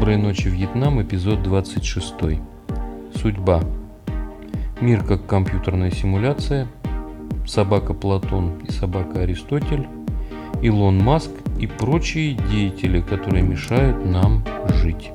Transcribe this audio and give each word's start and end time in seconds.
Доброй 0.00 0.16
ночи, 0.16 0.48
Вьетнам, 0.48 1.02
эпизод 1.02 1.42
26. 1.42 2.14
Судьба. 3.14 3.60
Мир 4.80 5.04
как 5.04 5.26
компьютерная 5.26 5.90
симуляция. 5.90 6.68
Собака 7.46 7.92
Платон 7.92 8.60
и 8.66 8.72
собака 8.72 9.20
Аристотель. 9.20 9.86
Илон 10.62 10.96
Маск 11.04 11.30
и 11.58 11.66
прочие 11.66 12.32
деятели, 12.50 13.02
которые 13.02 13.42
мешают 13.42 14.02
нам 14.06 14.42
жить. 14.70 15.10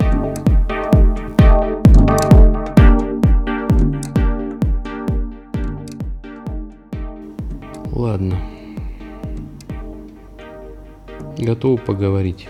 Ладно. 7.92 8.36
Готовы 11.40 11.80
поговорить 11.80 12.48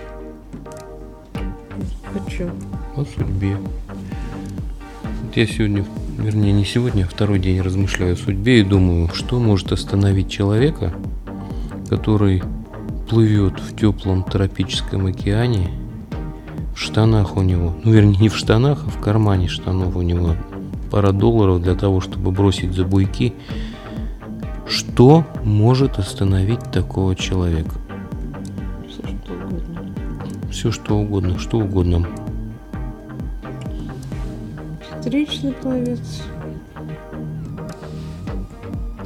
Чем? 2.30 2.52
о 2.96 3.04
судьбе. 3.04 3.58
Вот 5.24 5.36
я 5.36 5.46
сегодня, 5.46 5.86
вернее 6.18 6.54
не 6.54 6.66
сегодня, 6.66 7.04
а 7.04 7.08
второй 7.08 7.40
день 7.40 7.62
размышляю 7.62 8.14
о 8.14 8.18
судьбе 8.18 8.62
и 8.62 8.64
думаю, 8.64 9.10
что 9.14 9.40
может 9.40 9.72
остановить 9.72 10.30
человека, 10.30 10.94
который 11.90 12.42
плывет 13.10 13.60
в 13.60 13.76
теплом 13.76 14.24
тропическом 14.24 15.08
океане, 15.08 15.70
в 16.74 16.80
штанах 16.80 17.38
у 17.38 17.42
него, 17.42 17.76
ну 17.84 17.92
вернее 17.92 18.18
не 18.18 18.30
в 18.30 18.36
штанах, 18.36 18.84
а 18.86 18.90
в 18.90 19.02
кармане 19.02 19.48
штанов 19.48 19.96
у 19.96 20.02
него 20.02 20.36
пара 20.92 21.12
долларов 21.12 21.62
для 21.62 21.76
того, 21.76 22.00
чтобы 22.02 22.32
бросить 22.32 22.74
за 22.74 22.86
буйки. 22.86 23.34
Что 24.68 25.26
может 25.44 26.00
остановить 26.00 26.72
такого 26.72 27.16
человека? 27.16 27.76
Все 30.56 30.72
что 30.72 31.00
угодно. 31.00 31.38
Что 31.38 31.58
угодно. 31.58 32.08
Встречный 35.02 35.52
пловец. 35.52 36.24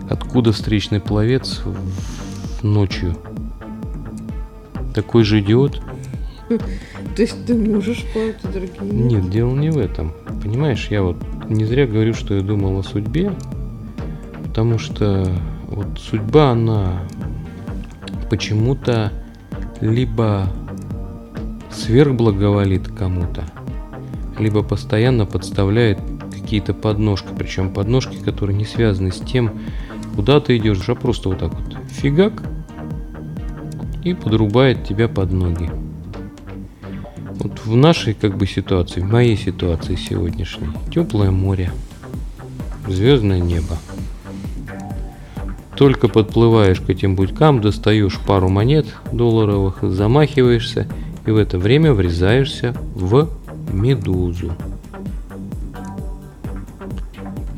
Откуда 0.07 0.51
встречный 0.51 0.99
пловец 0.99 1.61
ночью? 2.61 3.17
Такой 4.93 5.23
же 5.23 5.39
идиот? 5.39 5.81
То 7.15 7.21
есть 7.23 7.43
ты 7.47 7.55
можешь 7.55 8.05
плавать, 8.13 8.37
а 8.43 8.47
другие 8.49 8.81
Нет, 8.83 9.31
дело 9.31 9.55
не 9.55 9.71
в 9.71 9.79
этом. 9.79 10.13
Понимаешь, 10.43 10.89
я 10.91 11.01
вот 11.01 11.17
не 11.49 11.65
зря 11.65 11.87
говорю, 11.87 12.13
что 12.13 12.35
я 12.35 12.41
думал 12.41 12.77
о 12.77 12.83
судьбе, 12.83 13.33
потому 14.43 14.77
что 14.77 15.27
вот 15.65 15.99
судьба, 15.99 16.51
она 16.51 17.01
почему-то 18.29 19.11
либо 19.81 20.53
сверхблаговолит 21.79 22.87
кому-то, 22.89 23.45
либо 24.37 24.63
постоянно 24.63 25.25
подставляет 25.25 25.99
какие-то 26.31 26.73
подножки, 26.73 27.29
причем 27.37 27.73
подножки, 27.73 28.17
которые 28.17 28.57
не 28.57 28.65
связаны 28.65 29.11
с 29.11 29.19
тем, 29.19 29.51
куда 30.15 30.39
ты 30.39 30.57
идешь, 30.57 30.87
а 30.89 30.95
просто 30.95 31.29
вот 31.29 31.39
так 31.39 31.53
вот 31.53 31.77
фигак 31.89 32.43
и 34.03 34.13
подрубает 34.13 34.83
тебя 34.83 35.07
под 35.07 35.31
ноги. 35.31 35.69
Вот 37.39 37.61
в 37.65 37.75
нашей 37.75 38.13
как 38.13 38.37
бы 38.37 38.45
ситуации, 38.45 38.99
в 39.01 39.09
моей 39.09 39.37
ситуации 39.37 39.95
сегодняшней, 39.95 40.67
теплое 40.93 41.31
море, 41.31 41.71
звездное 42.87 43.39
небо. 43.39 43.77
Только 45.77 46.09
подплываешь 46.09 46.81
к 46.81 46.89
этим 46.89 47.15
будькам, 47.15 47.61
достаешь 47.61 48.19
пару 48.19 48.49
монет 48.49 48.87
долларовых, 49.13 49.77
замахиваешься 49.81 50.87
и 51.29 51.31
в 51.31 51.37
это 51.37 51.59
время 51.59 51.93
врезаешься 51.93 52.75
в 52.95 53.29
медузу. 53.71 54.51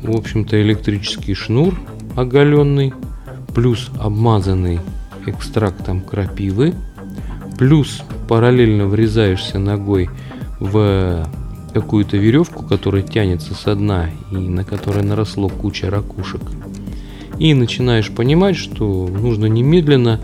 В 0.02 0.14
общем-то 0.14 0.60
электрический 0.60 1.32
шнур 1.32 1.80
оголенный, 2.14 2.92
плюс 3.54 3.90
обмазанный 3.98 4.80
экстрактом 5.24 6.02
крапивы, 6.02 6.74
плюс 7.56 8.02
параллельно 8.28 8.88
врезаешься 8.88 9.58
ногой 9.58 10.10
в 10.60 11.26
какую-то 11.72 12.18
веревку, 12.18 12.64
которая 12.64 13.02
тянется 13.02 13.54
со 13.54 13.74
дна 13.74 14.10
и 14.32 14.36
на 14.36 14.64
которой 14.64 15.02
наросло 15.02 15.48
куча 15.48 15.88
ракушек. 15.88 16.42
И 17.38 17.54
начинаешь 17.54 18.10
понимать, 18.10 18.56
что 18.56 19.08
нужно 19.08 19.46
немедленно 19.46 20.20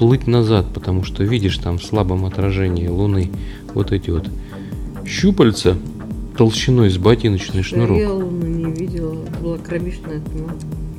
плыть 0.00 0.26
назад, 0.26 0.64
потому 0.72 1.04
что 1.04 1.24
видишь 1.24 1.58
там 1.58 1.76
в 1.76 1.84
слабом 1.84 2.24
отражении 2.24 2.88
луны 2.88 3.30
вот 3.74 3.92
эти 3.92 4.08
вот 4.08 4.30
щупальца 5.06 5.76
толщиной 6.38 6.88
с 6.88 6.96
ботиночный 6.96 7.62
шнурок. 7.62 7.98
Я 7.98 8.10
луну 8.10 8.46
не 8.46 8.72
видела, 8.72 9.14
была 9.42 9.58
кромешная 9.58 10.20
тьма. 10.20 10.54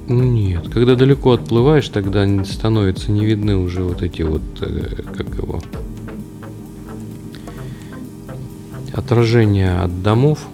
Ну 0.07 0.23
Нет, 0.23 0.69
когда 0.69 0.93
далеко 0.95 1.31
отплываешь, 1.31 1.89
тогда 1.89 2.27
становятся 2.45 3.11
не 3.11 3.25
видны 3.25 3.57
уже 3.57 3.81
вот 3.81 4.03
эти 4.03 4.21
вот, 4.21 4.43
э, 4.61 5.01
как 5.17 5.35
его, 5.35 5.59
отражения 8.93 9.81
от 9.81 10.03
домов. 10.03 10.45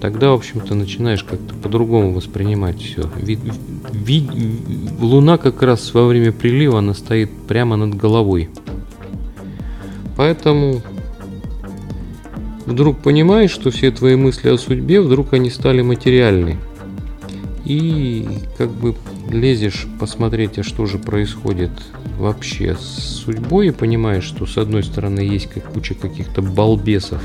Тогда, 0.00 0.30
в 0.30 0.34
общем-то, 0.34 0.74
начинаешь 0.74 1.24
как-то 1.24 1.54
по-другому 1.54 2.12
воспринимать 2.12 2.80
все. 2.80 3.10
Луна 5.00 5.38
как 5.38 5.62
раз 5.62 5.92
во 5.92 6.06
время 6.06 6.32
прилива, 6.32 6.78
она 6.78 6.94
стоит 6.94 7.30
прямо 7.48 7.76
над 7.76 7.94
головой. 7.94 8.48
Поэтому 10.16 10.82
вдруг 12.66 12.98
понимаешь, 12.98 13.50
что 13.50 13.70
все 13.70 13.90
твои 13.90 14.14
мысли 14.14 14.48
о 14.48 14.58
судьбе, 14.58 15.00
вдруг 15.00 15.32
они 15.32 15.50
стали 15.50 15.82
материальны 15.82 16.58
и 17.64 18.26
как 18.56 18.70
бы 18.70 18.94
лезешь 19.30 19.86
посмотреть, 20.00 20.58
а 20.58 20.62
что 20.62 20.86
же 20.86 20.98
происходит 20.98 21.70
вообще 22.18 22.74
с 22.74 23.22
судьбой, 23.24 23.68
и 23.68 23.72
понимаешь, 23.72 24.24
что 24.24 24.46
с 24.46 24.56
одной 24.56 24.82
стороны 24.82 25.20
есть 25.20 25.50
как 25.50 25.64
куча 25.64 25.94
каких-то 25.94 26.40
балбесов, 26.40 27.22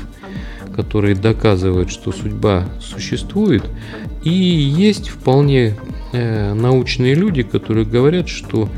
которые 0.74 1.14
доказывают, 1.14 1.90
что 1.90 2.12
судьба 2.12 2.66
существует, 2.80 3.64
и 4.24 4.30
есть 4.30 5.08
вполне 5.08 5.76
э, 6.12 6.54
научные 6.54 7.14
люди, 7.14 7.42
которые 7.42 7.86
говорят, 7.86 8.28
что 8.28 8.68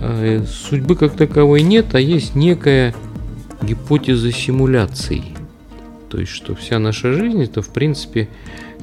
э, 0.00 0.44
судьбы 0.46 0.96
как 0.96 1.14
таковой 1.16 1.62
нет, 1.62 1.94
а 1.94 2.00
есть 2.00 2.34
некая 2.34 2.94
гипотеза 3.62 4.32
симуляций. 4.32 5.24
То 6.10 6.18
есть, 6.18 6.32
что 6.32 6.54
вся 6.54 6.78
наша 6.78 7.12
жизнь 7.12 7.42
это 7.42 7.62
в 7.62 7.68
принципе 7.70 8.28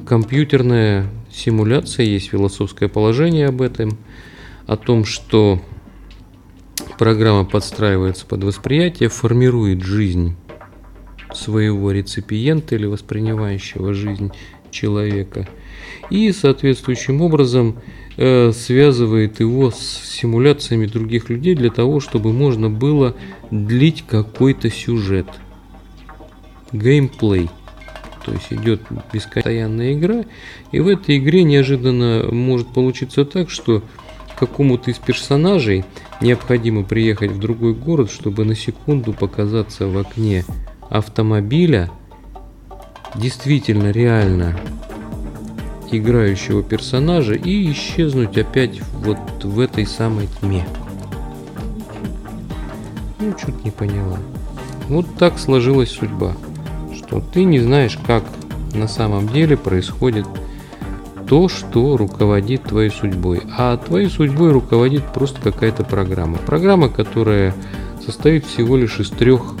компьютерная 0.06 1.06
симуляция, 1.32 2.06
есть 2.06 2.28
философское 2.28 2.88
положение 2.88 3.48
об 3.48 3.62
этом, 3.62 3.98
о 4.66 4.76
том, 4.76 5.04
что 5.04 5.60
программа 6.98 7.44
подстраивается 7.44 8.26
под 8.26 8.44
восприятие, 8.44 9.08
формирует 9.08 9.82
жизнь 9.82 10.36
своего 11.36 11.92
реципиента 11.92 12.74
или 12.74 12.86
воспринимающего 12.86 13.94
жизнь 13.94 14.32
человека 14.70 15.48
и 16.10 16.32
соответствующим 16.32 17.20
образом 17.20 17.76
э, 18.16 18.52
связывает 18.52 19.40
его 19.40 19.70
с 19.70 19.78
симуляциями 19.78 20.86
других 20.86 21.30
людей 21.30 21.54
для 21.54 21.70
того, 21.70 22.00
чтобы 22.00 22.32
можно 22.32 22.68
было 22.68 23.14
длить 23.50 24.04
какой-то 24.06 24.70
сюжет. 24.70 25.26
Геймплей. 26.72 27.50
То 28.24 28.32
есть 28.32 28.52
идет 28.52 28.82
бесконечная 29.12 29.94
игра, 29.94 30.24
и 30.70 30.80
в 30.80 30.86
этой 30.86 31.18
игре 31.18 31.42
неожиданно 31.42 32.28
может 32.30 32.68
получиться 32.68 33.24
так, 33.24 33.50
что 33.50 33.82
какому-то 34.38 34.90
из 34.90 34.98
персонажей 34.98 35.84
необходимо 36.20 36.84
приехать 36.84 37.32
в 37.32 37.38
другой 37.40 37.74
город, 37.74 38.10
чтобы 38.10 38.44
на 38.44 38.54
секунду 38.54 39.12
показаться 39.12 39.88
в 39.88 39.98
окне 39.98 40.44
автомобиля, 40.92 41.90
действительно 43.14 43.90
реально 43.90 44.58
играющего 45.90 46.62
персонажа 46.62 47.32
и 47.32 47.72
исчезнуть 47.72 48.36
опять 48.36 48.82
вот 49.02 49.18
в 49.42 49.58
этой 49.58 49.86
самой 49.86 50.28
тьме. 50.40 50.66
Ну, 53.20 53.34
что-то 53.38 53.58
не 53.64 53.70
поняла. 53.70 54.18
Вот 54.88 55.06
так 55.18 55.38
сложилась 55.38 55.90
судьба, 55.90 56.34
что 56.94 57.20
ты 57.20 57.44
не 57.44 57.60
знаешь, 57.60 57.98
как 58.06 58.24
на 58.74 58.86
самом 58.86 59.28
деле 59.28 59.56
происходит 59.56 60.26
то, 61.26 61.48
что 61.48 61.96
руководит 61.96 62.64
твоей 62.64 62.90
судьбой. 62.90 63.42
А 63.56 63.78
твоей 63.78 64.10
судьбой 64.10 64.52
руководит 64.52 65.04
просто 65.14 65.40
какая-то 65.40 65.84
программа. 65.84 66.36
Программа, 66.36 66.90
которая 66.90 67.54
состоит 68.04 68.44
всего 68.44 68.76
лишь 68.76 69.00
из 69.00 69.08
трех 69.08 69.54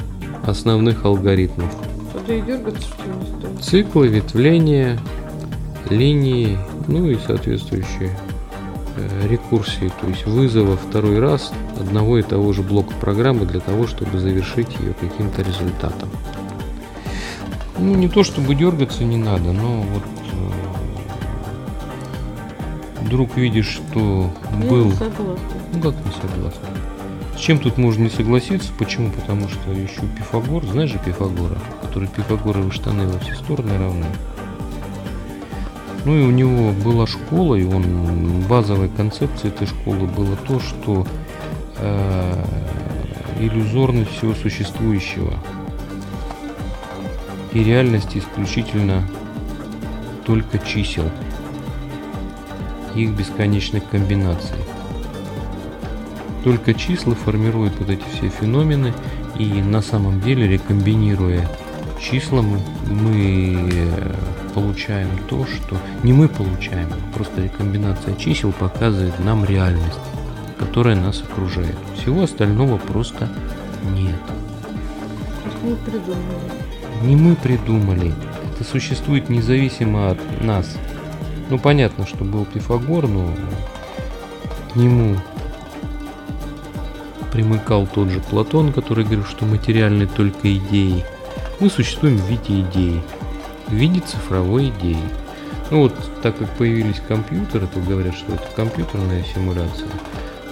основных 0.46 1.04
алгоритмов. 1.04 1.74
Туда 2.12 2.34
и 2.34 2.42
дергаться, 2.42 2.82
что 2.82 3.02
ли, 3.04 3.12
стоит? 3.38 3.64
Циклы, 3.64 4.08
ветвления, 4.08 4.98
линии, 5.90 6.58
ну 6.88 7.06
и 7.08 7.16
соответствующие 7.16 8.10
э, 8.96 9.28
рекурсии, 9.28 9.90
то 10.00 10.06
есть 10.06 10.26
вызова 10.26 10.76
второй 10.76 11.18
раз 11.20 11.52
одного 11.78 12.18
и 12.18 12.22
того 12.22 12.52
же 12.52 12.62
блока 12.62 12.92
программы 13.00 13.46
для 13.46 13.60
того, 13.60 13.86
чтобы 13.86 14.18
завершить 14.18 14.68
ее 14.80 14.94
каким-то 14.94 15.42
результатом. 15.42 16.08
Ну, 17.78 17.94
не 17.94 18.08
то 18.08 18.22
чтобы 18.22 18.54
дергаться 18.54 19.04
не 19.04 19.16
надо, 19.16 19.52
но 19.52 19.82
вот 19.82 20.02
э, 20.32 20.50
вдруг 23.04 23.36
видишь, 23.36 23.68
что 23.68 24.30
Я 24.62 24.70
был... 24.70 24.84
не 24.86 24.92
согласна. 24.92 25.38
Ну 25.74 25.82
как 25.82 25.94
не 25.94 26.12
согласен? 26.12 26.60
Чем 27.42 27.58
тут 27.58 27.76
можно 27.76 28.04
не 28.04 28.08
согласиться? 28.08 28.70
Почему? 28.78 29.10
Потому 29.10 29.48
что 29.48 29.72
еще 29.72 30.02
Пифагор, 30.16 30.64
знаешь 30.64 30.90
же 30.90 31.00
Пифагора, 31.04 31.58
который 31.82 32.06
Пифагоровы 32.06 32.70
штаны 32.70 33.08
во 33.08 33.18
все 33.18 33.34
стороны 33.34 33.76
равны. 33.78 34.06
Ну 36.04 36.16
и 36.16 36.22
у 36.22 36.30
него 36.30 36.70
была 36.70 37.04
школа, 37.08 37.56
и 37.56 37.64
он 37.64 38.42
базовой 38.42 38.88
концепцией 38.88 39.52
этой 39.52 39.66
школы 39.66 40.06
было 40.06 40.36
то, 40.36 40.60
что 40.60 41.04
э, 41.78 42.44
иллюзорность 43.40 44.12
всего 44.12 44.34
существующего 44.34 45.34
и 47.52 47.64
реальность 47.64 48.16
исключительно 48.16 49.02
только 50.24 50.60
чисел, 50.60 51.10
их 52.94 53.10
бесконечных 53.10 53.88
комбинаций. 53.90 54.58
Только 56.44 56.74
числа 56.74 57.14
формируют 57.14 57.74
вот 57.78 57.90
эти 57.90 58.04
все 58.12 58.28
феномены, 58.28 58.92
и 59.38 59.46
на 59.62 59.80
самом 59.80 60.20
деле, 60.20 60.48
рекомбинируя 60.48 61.48
числа, 62.00 62.42
мы, 62.42 63.70
э, 63.72 64.14
получаем 64.54 65.08
то, 65.28 65.46
что 65.46 65.76
не 66.02 66.12
мы 66.12 66.28
получаем, 66.28 66.88
просто 67.14 67.42
рекомбинация 67.42 68.14
чисел 68.16 68.52
показывает 68.52 69.18
нам 69.20 69.44
реальность, 69.44 70.00
которая 70.58 70.96
нас 70.96 71.22
окружает. 71.22 71.76
Всего 71.96 72.24
остального 72.24 72.78
просто 72.78 73.28
нет. 73.94 74.20
Мы 75.62 75.76
придумали. 75.76 76.62
Не 77.02 77.16
мы 77.16 77.36
придумали. 77.36 78.12
Это 78.54 78.64
существует 78.64 79.28
независимо 79.28 80.10
от 80.10 80.42
нас. 80.42 80.76
Ну, 81.50 81.58
понятно, 81.58 82.06
что 82.06 82.24
был 82.24 82.44
Пифагор, 82.44 83.06
но 83.06 83.28
к 84.72 84.76
нему 84.76 85.16
примыкал 87.32 87.86
тот 87.86 88.10
же 88.10 88.20
Платон, 88.20 88.72
который 88.72 89.04
говорил, 89.04 89.24
что 89.24 89.46
материальны 89.46 90.06
только 90.06 90.54
идеи. 90.54 91.04
Мы 91.58 91.70
существуем 91.70 92.18
в 92.18 92.28
виде 92.28 92.60
идеи, 92.60 93.02
в 93.68 93.72
виде 93.72 94.00
цифровой 94.00 94.68
идеи. 94.68 95.02
Ну 95.70 95.82
вот, 95.82 95.94
так 96.22 96.36
как 96.36 96.50
появились 96.50 97.00
компьютеры, 97.08 97.66
то 97.66 97.80
говорят, 97.80 98.14
что 98.14 98.34
это 98.34 98.46
компьютерная 98.54 99.24
симуляция. 99.34 99.88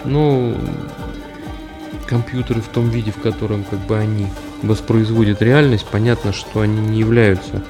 Но 0.04 0.54
компьютеры 2.06 2.62
в 2.62 2.68
том 2.68 2.88
виде, 2.88 3.12
в 3.12 3.20
котором 3.20 3.64
как 3.64 3.78
бы 3.80 3.98
они 3.98 4.26
воспроизводят 4.62 5.42
реальность, 5.42 5.86
понятно, 5.90 6.32
что 6.32 6.62
они 6.62 6.80
не 6.80 6.98
являются 6.98 7.62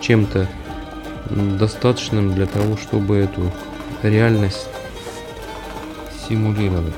чем-то 0.00 0.48
достаточным 1.30 2.34
для 2.34 2.46
того, 2.46 2.76
чтобы 2.76 3.16
эту 3.16 3.52
реальность 4.02 4.66
симулировать. 6.28 6.94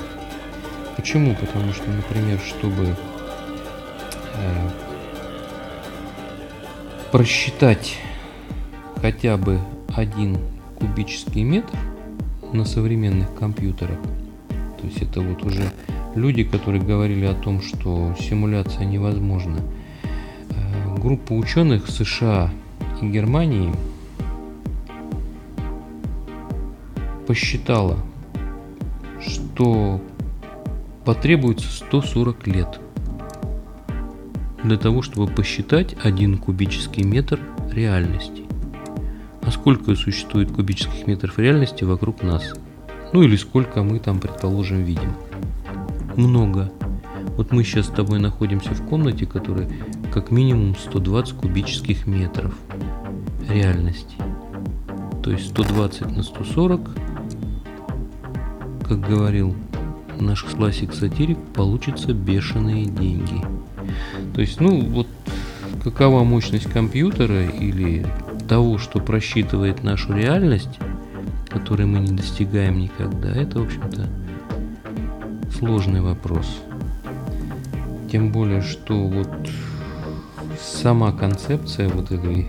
Почему? 0.97 1.35
Потому 1.35 1.73
что, 1.73 1.87
например, 1.91 2.39
чтобы 2.39 2.95
э, 4.33 4.69
просчитать 7.11 7.99
хотя 8.99 9.37
бы 9.37 9.59
один 9.95 10.39
кубический 10.75 11.43
метр 11.43 11.77
на 12.51 12.65
современных 12.65 13.33
компьютерах, 13.35 13.99
то 14.81 14.87
есть 14.87 15.03
это 15.03 15.21
вот 15.21 15.43
уже 15.43 15.71
люди, 16.15 16.43
которые 16.43 16.83
говорили 16.83 17.25
о 17.25 17.35
том, 17.35 17.61
что 17.61 18.15
симуляция 18.19 18.85
невозможна. 18.85 19.59
Э, 20.49 20.97
группа 20.97 21.33
ученых 21.33 21.87
США 21.89 22.49
и 23.03 23.07
Германии 23.07 23.71
посчитала, 27.27 27.97
что 29.21 30.01
потребуется 31.07 31.69
140 31.69 32.47
лет 32.47 32.81
для 34.61 34.75
того, 34.75 35.01
чтобы 35.01 35.31
посчитать 35.31 35.95
один 36.03 36.37
кубический 36.37 37.03
метр 37.03 37.39
реальности. 37.71 38.43
А 39.41 39.51
сколько 39.51 39.95
существует 39.95 40.51
кубических 40.51 41.07
метров 41.07 41.39
реальности 41.39 41.85
вокруг 41.85 42.23
нас? 42.23 42.53
Ну 43.13 43.21
или 43.21 43.37
сколько 43.37 43.83
мы 43.83 43.99
там, 43.99 44.19
предположим, 44.19 44.83
видим? 44.83 45.13
Много. 46.17 46.73
Вот 47.37 47.53
мы 47.53 47.63
сейчас 47.63 47.85
с 47.85 47.91
тобой 47.91 48.19
находимся 48.19 48.71
в 48.71 48.85
комнате, 48.85 49.25
которая 49.25 49.69
как 50.11 50.29
минимум 50.29 50.75
120 50.75 51.37
кубических 51.37 52.05
метров 52.05 52.53
реальности. 53.47 54.17
То 55.23 55.31
есть 55.31 55.51
120 55.51 56.17
на 56.17 56.23
140, 56.23 56.81
как 58.85 58.99
говорил 58.99 59.55
наш 60.21 60.43
классик-сатирик, 60.43 61.37
получится 61.53 62.13
бешеные 62.13 62.85
деньги. 62.85 63.43
То 64.33 64.41
есть, 64.41 64.59
ну, 64.59 64.81
вот 64.81 65.07
какова 65.83 66.23
мощность 66.23 66.69
компьютера 66.69 67.45
или 67.45 68.05
того, 68.47 68.77
что 68.77 68.99
просчитывает 68.99 69.83
нашу 69.83 70.13
реальность, 70.13 70.79
которой 71.49 71.85
мы 71.85 71.99
не 71.99 72.15
достигаем 72.15 72.79
никогда, 72.79 73.29
это, 73.29 73.59
в 73.59 73.63
общем-то, 73.63 74.07
сложный 75.57 76.01
вопрос. 76.01 76.45
Тем 78.11 78.31
более, 78.31 78.61
что 78.61 79.07
вот 79.07 79.29
сама 80.59 81.11
концепция 81.11 81.89
вот 81.89 82.11
этой 82.11 82.47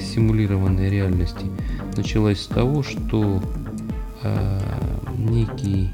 симулированной 0.00 0.90
реальности 0.90 1.46
началась 1.96 2.42
с 2.42 2.46
того, 2.46 2.82
что 2.82 3.42
э, 4.22 4.60
некий 5.16 5.90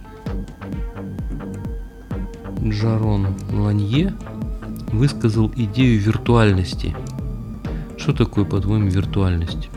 Джарон 2.70 3.28
Ланье 3.52 4.14
высказал 4.92 5.50
идею 5.54 6.00
виртуальности. 6.00 6.96
Что 7.96 8.12
такое, 8.12 8.44
по-твоему, 8.44 8.88
виртуальность? 8.88 9.68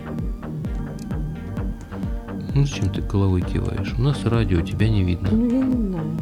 Ну 2.53 2.65
зачем 2.65 2.89
ты 2.89 3.01
головой 3.01 3.41
киваешь? 3.41 3.93
У 3.97 4.01
нас 4.01 4.25
радио, 4.25 4.61
тебя 4.61 4.89
не 4.89 5.03
видно. 5.03 5.29
Ну, 5.31 5.49
я 5.49 5.63
не 5.63 5.87
знаю. 5.87 6.17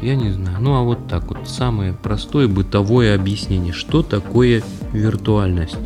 Я 0.00 0.16
не 0.16 0.30
знаю. 0.30 0.58
Ну 0.60 0.74
а 0.74 0.82
вот 0.82 1.08
так 1.08 1.24
вот, 1.28 1.48
самое 1.48 1.92
простое 1.92 2.48
бытовое 2.48 3.14
объяснение. 3.14 3.72
Что 3.72 4.02
такое 4.02 4.62
виртуальность? 4.92 5.76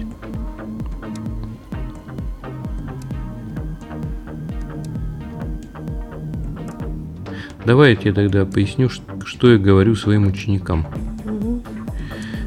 Давай 7.65 7.91
я 7.91 7.97
тебе 7.97 8.13
тогда 8.13 8.45
поясню, 8.45 8.89
что 8.89 9.53
я 9.53 9.59
говорю 9.59 9.95
своим 9.95 10.27
ученикам. 10.27 10.87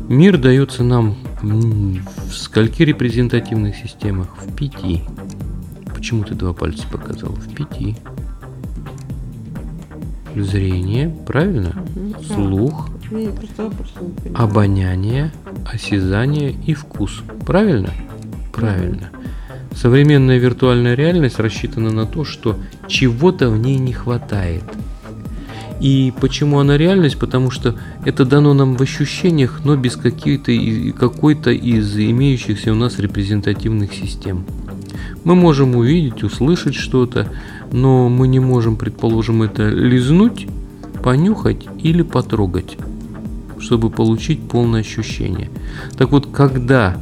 Мир 0.10 0.38
дается 0.38 0.84
нам 0.84 1.16
в 1.42 2.34
скольки 2.34 2.84
репрезентативных 2.84 3.76
системах? 3.76 4.28
В 4.38 4.56
пяти. 4.56 5.02
Почему 5.94 6.24
ты 6.24 6.36
два 6.36 6.54
пальца 6.54 6.86
показал? 6.92 7.32
В 7.32 7.54
пяти. 7.54 7.96
Зрение, 10.36 11.16
правильно? 11.26 11.74
Слух, 12.28 12.90
понимаю. 13.10 13.34
обоняние, 14.36 15.32
осязание 15.66 16.52
и 16.52 16.74
вкус. 16.74 17.24
Правильно? 17.46 17.90
Правильно. 18.54 19.10
Современная 19.74 20.38
виртуальная 20.38 20.94
реальность 20.94 21.40
рассчитана 21.40 21.90
на 21.90 22.06
то, 22.06 22.26
что 22.26 22.60
чего-то 22.88 23.50
в 23.50 23.58
ней 23.58 23.78
не 23.78 23.94
хватает. 23.94 24.64
И 25.80 26.14
почему 26.22 26.60
она 26.60 26.78
реальность? 26.78 27.18
Потому 27.18 27.52
что 27.52 27.76
это 28.06 28.26
дано 28.26 28.54
нам 28.54 28.76
в 28.76 28.82
ощущениях, 28.82 29.62
но 29.64 29.76
без 29.76 29.96
какой-то 29.96 30.52
какой-то 30.98 31.52
из 31.52 31.98
имеющихся 31.98 32.72
у 32.72 32.76
нас 32.76 33.00
репрезентативных 33.00 33.94
систем. 33.94 34.46
Мы 35.24 35.36
можем 35.36 35.76
увидеть, 35.76 36.24
услышать 36.24 36.76
что-то, 36.76 37.28
но 37.72 38.10
мы 38.10 38.28
не 38.28 38.40
можем, 38.40 38.78
предположим, 38.78 39.42
это 39.42 39.68
лизнуть, 39.70 40.48
понюхать 41.04 41.66
или 41.82 42.04
потрогать 42.04 42.78
чтобы 43.66 43.90
получить 43.90 44.48
полное 44.48 44.82
ощущение. 44.82 45.50
Так 45.98 46.12
вот, 46.12 46.28
когда 46.28 46.98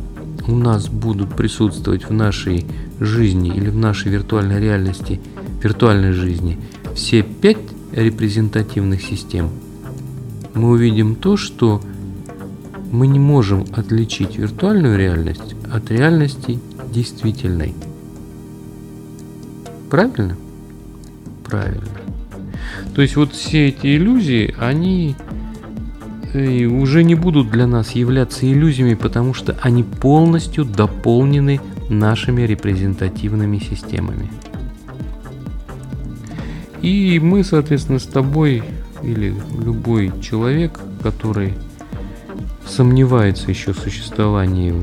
у 0.48 0.56
нас 0.56 0.88
будут 0.88 1.36
присутствовать 1.36 2.08
в 2.08 2.14
нашей 2.14 2.66
жизни 3.00 3.50
или 3.54 3.70
в 3.70 3.76
нашей 3.76 4.12
виртуальной 4.12 4.62
реальности, 4.62 5.20
виртуальной 5.62 6.14
жизни, 6.14 6.58
все 6.96 7.22
пять 7.22 7.58
репрезентативных 7.94 9.02
систем, 9.02 9.50
мы 10.54 10.72
увидим 10.72 11.16
то, 11.16 11.38
что 11.38 11.82
мы 12.92 13.08
не 13.08 13.20
можем 13.20 13.66
отличить 13.74 14.38
виртуальную 14.38 14.98
реальность 14.98 15.56
от 15.72 15.90
реальности 15.90 16.60
действительной. 16.94 17.74
Правильно? 19.90 20.38
Правильно. 21.46 21.88
То 22.96 23.02
есть 23.02 23.16
вот 23.16 23.34
все 23.34 23.70
эти 23.70 23.96
иллюзии, 23.96 24.54
они 24.60 25.16
и 26.34 26.66
уже 26.66 27.04
не 27.04 27.16
будут 27.16 27.50
для 27.52 27.68
нас 27.68 27.92
являться 27.92 28.52
иллюзиями, 28.52 28.96
потому 28.96 29.34
что 29.34 29.56
они 29.62 29.84
полностью 29.84 30.66
дополнены 30.66 31.60
нашими 31.90 32.42
репрезентативными 32.42 33.60
системами. 33.60 34.30
И 36.84 37.18
мы, 37.20 37.46
соответственно, 37.46 37.98
с 37.98 38.06
тобой 38.06 38.62
или 39.02 39.34
любой 39.58 40.12
человек, 40.22 40.80
который 41.02 41.54
сомневается 42.68 43.50
еще 43.50 43.72
в 43.72 43.80
существовании 43.80 44.74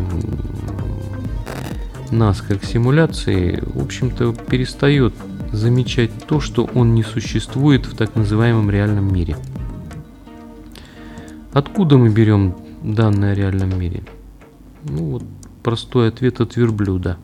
нас 2.11 2.40
как 2.40 2.64
симуляции, 2.64 3.62
в 3.62 3.83
общем-то, 3.83 4.33
перестает 4.33 5.12
замечать 5.52 6.11
то, 6.26 6.40
что 6.40 6.69
он 6.75 6.95
не 6.95 7.02
существует 7.02 7.85
в 7.85 7.95
так 7.95 8.16
называемом 8.16 8.71
реальном 8.71 9.12
мире. 9.12 9.37
Откуда 11.52 11.99
мы 11.99 12.09
берем 12.09 12.57
данные 12.83 13.33
о 13.33 13.35
реальном 13.35 13.78
мире? 13.78 14.04
Ну 14.85 15.04
вот 15.11 15.25
простой 15.62 16.09
ответ 16.09 16.40
от 16.40 16.57
верблюда. 16.57 17.19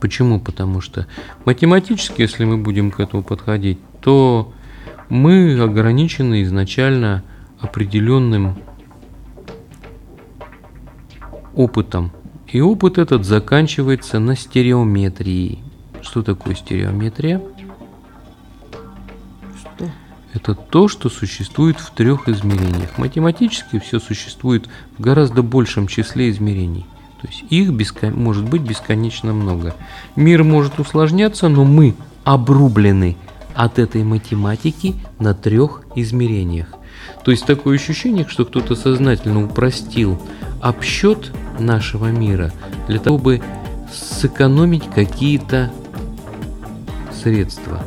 Почему? 0.00 0.40
Потому 0.40 0.80
что 0.80 1.06
математически, 1.44 2.22
если 2.22 2.44
мы 2.44 2.56
будем 2.56 2.90
к 2.90 3.00
этому 3.00 3.22
подходить, 3.22 3.78
то 4.00 4.52
мы 5.10 5.60
ограничены 5.60 6.42
изначально 6.42 7.22
определенным 7.60 8.56
опытом. 11.54 12.12
И 12.48 12.60
опыт 12.60 12.98
этот 12.98 13.24
заканчивается 13.24 14.18
на 14.18 14.36
стереометрии. 14.36 15.58
Что 16.02 16.22
такое 16.22 16.54
стереометрия? 16.54 17.42
Что? 19.60 19.90
Это 20.32 20.54
то, 20.54 20.88
что 20.88 21.10
существует 21.10 21.78
в 21.78 21.90
трех 21.90 22.28
измерениях. 22.28 22.96
Математически 22.96 23.78
все 23.78 24.00
существует 24.00 24.68
в 24.96 25.02
гораздо 25.02 25.42
большем 25.42 25.86
числе 25.86 26.30
измерений. 26.30 26.86
То 27.20 27.28
есть 27.28 27.44
их 27.50 27.70
бескон... 27.70 28.14
может 28.14 28.48
быть 28.48 28.62
бесконечно 28.62 29.32
много. 29.32 29.74
Мир 30.16 30.44
может 30.44 30.78
усложняться, 30.78 31.48
но 31.48 31.64
мы 31.64 31.94
обрублены 32.24 33.16
от 33.54 33.78
этой 33.78 34.04
математики 34.04 34.94
на 35.18 35.34
трех 35.34 35.82
измерениях. 35.94 36.68
То 37.24 37.30
есть 37.30 37.44
такое 37.44 37.76
ощущение, 37.76 38.26
что 38.26 38.44
кто-то 38.44 38.74
сознательно 38.74 39.44
упростил 39.44 40.20
обсчет 40.60 41.32
нашего 41.58 42.10
мира 42.10 42.52
для 42.88 42.98
того, 42.98 43.18
чтобы 43.18 43.42
сэкономить 43.92 44.88
какие-то 44.88 45.70
средства. 47.12 47.82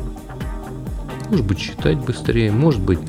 Может 1.30 1.46
быть, 1.46 1.58
считать 1.58 1.98
быстрее, 1.98 2.52
может 2.52 2.80
быть, 2.80 3.00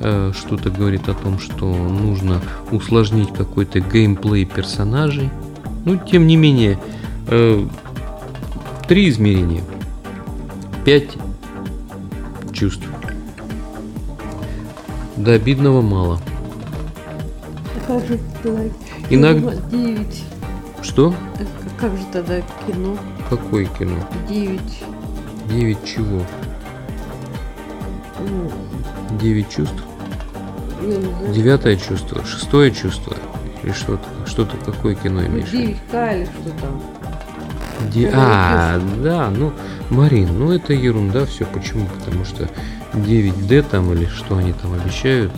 э, 0.00 0.32
что-то 0.36 0.70
говорит 0.70 1.08
о 1.08 1.14
том, 1.14 1.38
что 1.38 1.66
нужно 1.66 2.40
усложнить 2.70 3.32
какой-то 3.32 3.80
геймплей 3.80 4.44
персонажей. 4.44 5.30
Но, 5.84 5.96
тем 5.96 6.26
не 6.26 6.36
менее, 6.36 6.78
э, 7.28 7.66
три 8.86 9.08
измерения, 9.08 9.62
пять 10.84 11.16
чувств. 12.52 12.86
До 15.16 15.32
обидного 15.32 15.82
мало. 15.82 16.20
Как 17.86 18.06
же 18.06 18.18
тогда 18.42 18.62
Иногда-? 19.10 19.54
Девять. 19.70 20.22
Что? 20.82 21.14
Э, 21.38 21.44
Как 21.78 21.92
же 21.96 22.04
тогда 22.12 22.40
кино? 22.66 22.96
Какое 23.28 23.66
кино? 23.66 23.96
Девять. 24.28 24.82
Девять 25.50 25.84
чего? 25.84 26.22
Ну, 28.20 28.50
Девять 29.20 29.50
чувств? 29.50 29.82
Девятое 31.34 31.76
чувство? 31.76 32.24
Шестое 32.24 32.70
чувство? 32.70 33.16
Или 33.62 33.72
что-то? 33.72 34.04
Что-то 34.26 34.56
какое 34.64 34.94
кино 34.94 35.20
Ну, 35.20 35.26
имеешь? 35.28 35.50
Девять 35.50 35.76
или 35.92 36.24
что 36.24 36.50
там? 36.60 36.80
Это 37.94 38.10
А, 38.14 38.80
да, 39.02 39.30
ну, 39.30 39.52
Марин, 39.90 40.38
ну 40.38 40.52
это 40.52 40.72
ерунда 40.72 41.26
все. 41.26 41.44
Почему? 41.44 41.86
Потому 41.98 42.24
что 42.24 42.48
9D 42.94 43.62
там 43.70 43.92
или 43.92 44.06
что 44.06 44.36
они 44.36 44.52
там 44.52 44.74
обещают, 44.74 45.32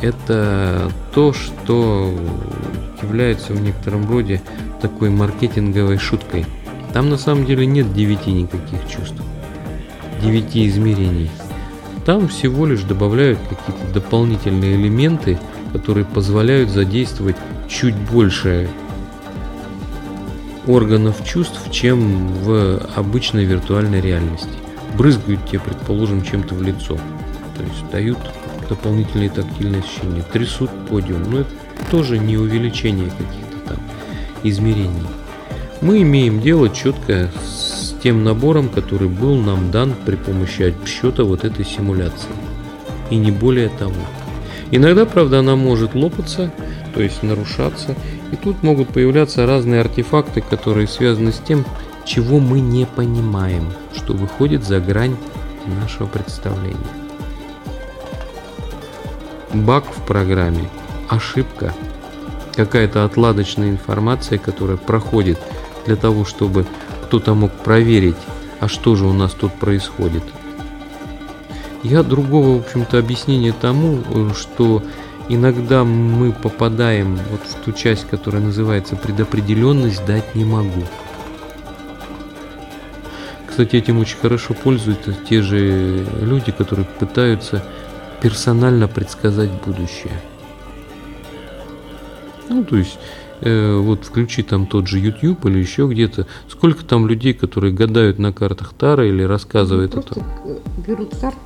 это 0.00 0.90
то, 1.12 1.32
что 1.32 2.14
является 3.02 3.52
в 3.52 3.60
некотором 3.60 4.08
роде 4.08 4.40
такой 4.80 5.10
маркетинговой 5.10 5.98
шуткой. 5.98 6.46
Там 6.92 7.10
на 7.10 7.18
самом 7.18 7.46
деле 7.46 7.66
нет 7.66 7.92
девяти 7.92 8.32
никаких 8.32 8.88
чувств, 8.88 9.20
девяти 10.22 10.66
измерений. 10.68 11.30
Там 12.04 12.28
всего 12.28 12.64
лишь 12.64 12.82
добавляют 12.82 13.38
какие-то 13.40 13.92
дополнительные 13.92 14.76
элементы, 14.76 15.38
которые 15.72 16.06
позволяют 16.06 16.70
задействовать 16.70 17.36
чуть 17.68 17.94
больше 17.94 18.68
органов 20.66 21.24
чувств, 21.24 21.70
чем 21.70 22.32
в 22.34 22.78
обычной 22.96 23.44
виртуальной 23.44 24.00
реальности. 24.00 24.48
Брызгают 24.96 25.46
тебе, 25.46 25.60
предположим, 25.60 26.22
чем-то 26.22 26.54
в 26.54 26.62
лицо. 26.62 26.98
То 27.56 27.62
есть 27.62 27.90
дают 27.90 28.18
дополнительные 28.68 29.30
тактильные 29.30 29.82
ощущения. 29.82 30.22
Трясут 30.32 30.70
подиум. 30.88 31.30
Но 31.30 31.40
это 31.40 31.50
тоже 31.90 32.18
не 32.18 32.36
увеличение 32.36 33.10
каких-то 33.10 33.68
там 33.68 33.78
измерений. 34.42 35.06
Мы 35.80 36.02
имеем 36.02 36.40
дело 36.40 36.68
четко 36.68 37.30
с 37.44 37.94
тем 38.02 38.24
набором, 38.24 38.68
который 38.68 39.08
был 39.08 39.36
нам 39.36 39.70
дан 39.70 39.94
при 40.04 40.16
помощи 40.16 40.62
отсчета 40.62 41.24
вот 41.24 41.44
этой 41.44 41.64
симуляции. 41.64 42.30
И 43.10 43.16
не 43.16 43.30
более 43.30 43.68
того. 43.68 43.94
Иногда, 44.70 45.06
правда, 45.06 45.38
она 45.38 45.56
может 45.56 45.94
лопаться, 45.94 46.52
то 46.98 47.04
есть 47.04 47.22
нарушаться, 47.22 47.94
и 48.32 48.36
тут 48.36 48.64
могут 48.64 48.88
появляться 48.88 49.46
разные 49.46 49.82
артефакты, 49.82 50.40
которые 50.40 50.88
связаны 50.88 51.30
с 51.30 51.38
тем, 51.38 51.64
чего 52.04 52.40
мы 52.40 52.58
не 52.58 52.86
понимаем, 52.86 53.72
что 53.94 54.14
выходит 54.14 54.64
за 54.64 54.80
грань 54.80 55.16
нашего 55.80 56.08
представления. 56.08 56.76
Баг 59.54 59.84
в 59.84 60.04
программе, 60.06 60.68
ошибка, 61.08 61.72
какая-то 62.56 63.04
отладочная 63.04 63.70
информация, 63.70 64.38
которая 64.38 64.76
проходит 64.76 65.38
для 65.86 65.94
того, 65.94 66.24
чтобы 66.24 66.66
кто-то 67.04 67.34
мог 67.34 67.52
проверить, 67.52 68.16
а 68.58 68.66
что 68.66 68.96
же 68.96 69.06
у 69.06 69.12
нас 69.12 69.34
тут 69.34 69.52
происходит. 69.52 70.24
Я 71.84 72.02
другого, 72.02 72.56
в 72.56 72.66
общем-то, 72.66 72.98
объяснения 72.98 73.52
тому, 73.52 74.00
э, 74.10 74.30
что 74.36 74.82
иногда 75.28 75.84
мы 75.84 76.32
попадаем 76.32 77.18
вот 77.30 77.40
в 77.42 77.54
ту 77.64 77.72
часть, 77.72 78.08
которая 78.08 78.42
называется 78.42 78.96
предопределенность, 78.96 80.04
дать 80.06 80.34
не 80.34 80.44
могу. 80.44 80.82
Кстати, 83.46 83.76
этим 83.76 83.98
очень 83.98 84.18
хорошо 84.18 84.54
пользуются 84.54 85.12
те 85.28 85.42
же 85.42 86.06
люди, 86.20 86.52
которые 86.52 86.86
пытаются 86.86 87.64
персонально 88.22 88.86
предсказать 88.88 89.50
будущее. 89.64 90.12
Ну, 92.48 92.64
то 92.64 92.76
есть, 92.76 92.98
э, 93.40 93.76
вот 93.76 94.04
включи 94.04 94.42
там 94.42 94.66
тот 94.66 94.86
же 94.86 94.98
YouTube 94.98 95.44
или 95.46 95.58
еще 95.58 95.86
где-то. 95.88 96.26
Сколько 96.48 96.84
там 96.84 97.06
людей, 97.06 97.34
которые 97.34 97.72
гадают 97.72 98.18
на 98.18 98.32
картах 98.32 98.72
Тара 98.78 99.06
или 99.06 99.22
рассказывают 99.22 99.92
Просто 99.92 100.20
это? 100.20 100.26
э, 100.46 100.58
берут 100.86 101.14
карту 101.16 101.38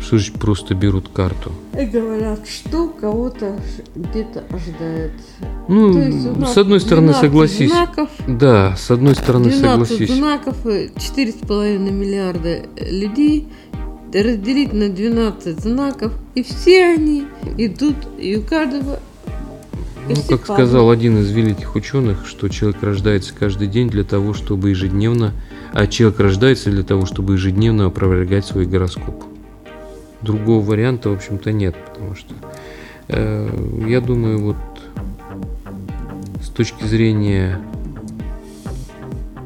Что 0.00 0.18
значит 0.18 0.34
просто 0.34 0.74
берут 0.74 1.08
карту? 1.08 1.52
и 1.80 1.84
говорят, 1.84 2.40
что 2.48 2.88
кого-то 2.88 3.58
где-то 3.94 4.44
ожидает. 4.50 5.12
Ну, 5.68 5.92
То 5.92 5.98
есть 6.00 6.26
у 6.26 6.40
нас 6.40 6.54
с 6.54 6.58
одной 6.58 6.80
стороны, 6.80 7.08
12 7.08 7.20
согласись. 7.20 7.70
Знаков, 7.70 8.10
Да, 8.26 8.76
с 8.76 8.90
одной 8.90 9.14
стороны, 9.14 9.50
12 9.50 9.88
согласись. 9.88 10.16
знаков, 10.16 10.66
э, 10.66 10.88
4,5 10.96 11.90
миллиарда 11.90 12.62
людей 12.80 13.48
разделить 14.12 14.72
на 14.72 14.88
12 14.88 15.60
знаков, 15.60 16.12
и 16.34 16.42
все 16.42 16.94
они 16.94 17.24
идут, 17.58 17.96
и 18.18 18.36
у 18.36 18.42
каждого... 18.42 19.00
Ну, 20.08 20.14
как 20.28 20.44
сказал 20.44 20.90
один 20.90 21.18
из 21.18 21.30
великих 21.32 21.74
ученых, 21.74 22.26
что 22.26 22.48
человек 22.48 22.80
рождается 22.82 23.34
каждый 23.36 23.66
день 23.66 23.90
для 23.90 24.04
того, 24.04 24.34
чтобы 24.34 24.70
ежедневно, 24.70 25.32
а 25.72 25.88
человек 25.88 26.20
рождается 26.20 26.70
для 26.70 26.84
того, 26.84 27.06
чтобы 27.06 27.34
ежедневно 27.34 27.86
опровергать 27.86 28.46
свой 28.46 28.66
гороскоп. 28.66 29.24
Другого 30.22 30.64
варианта, 30.64 31.10
в 31.10 31.14
общем-то, 31.14 31.52
нет, 31.52 31.74
потому 31.92 32.14
что 32.14 32.34
э, 33.08 33.84
я 33.88 34.00
думаю, 34.00 34.42
вот 34.42 34.56
с 36.42 36.48
точки 36.48 36.84
зрения 36.84 37.60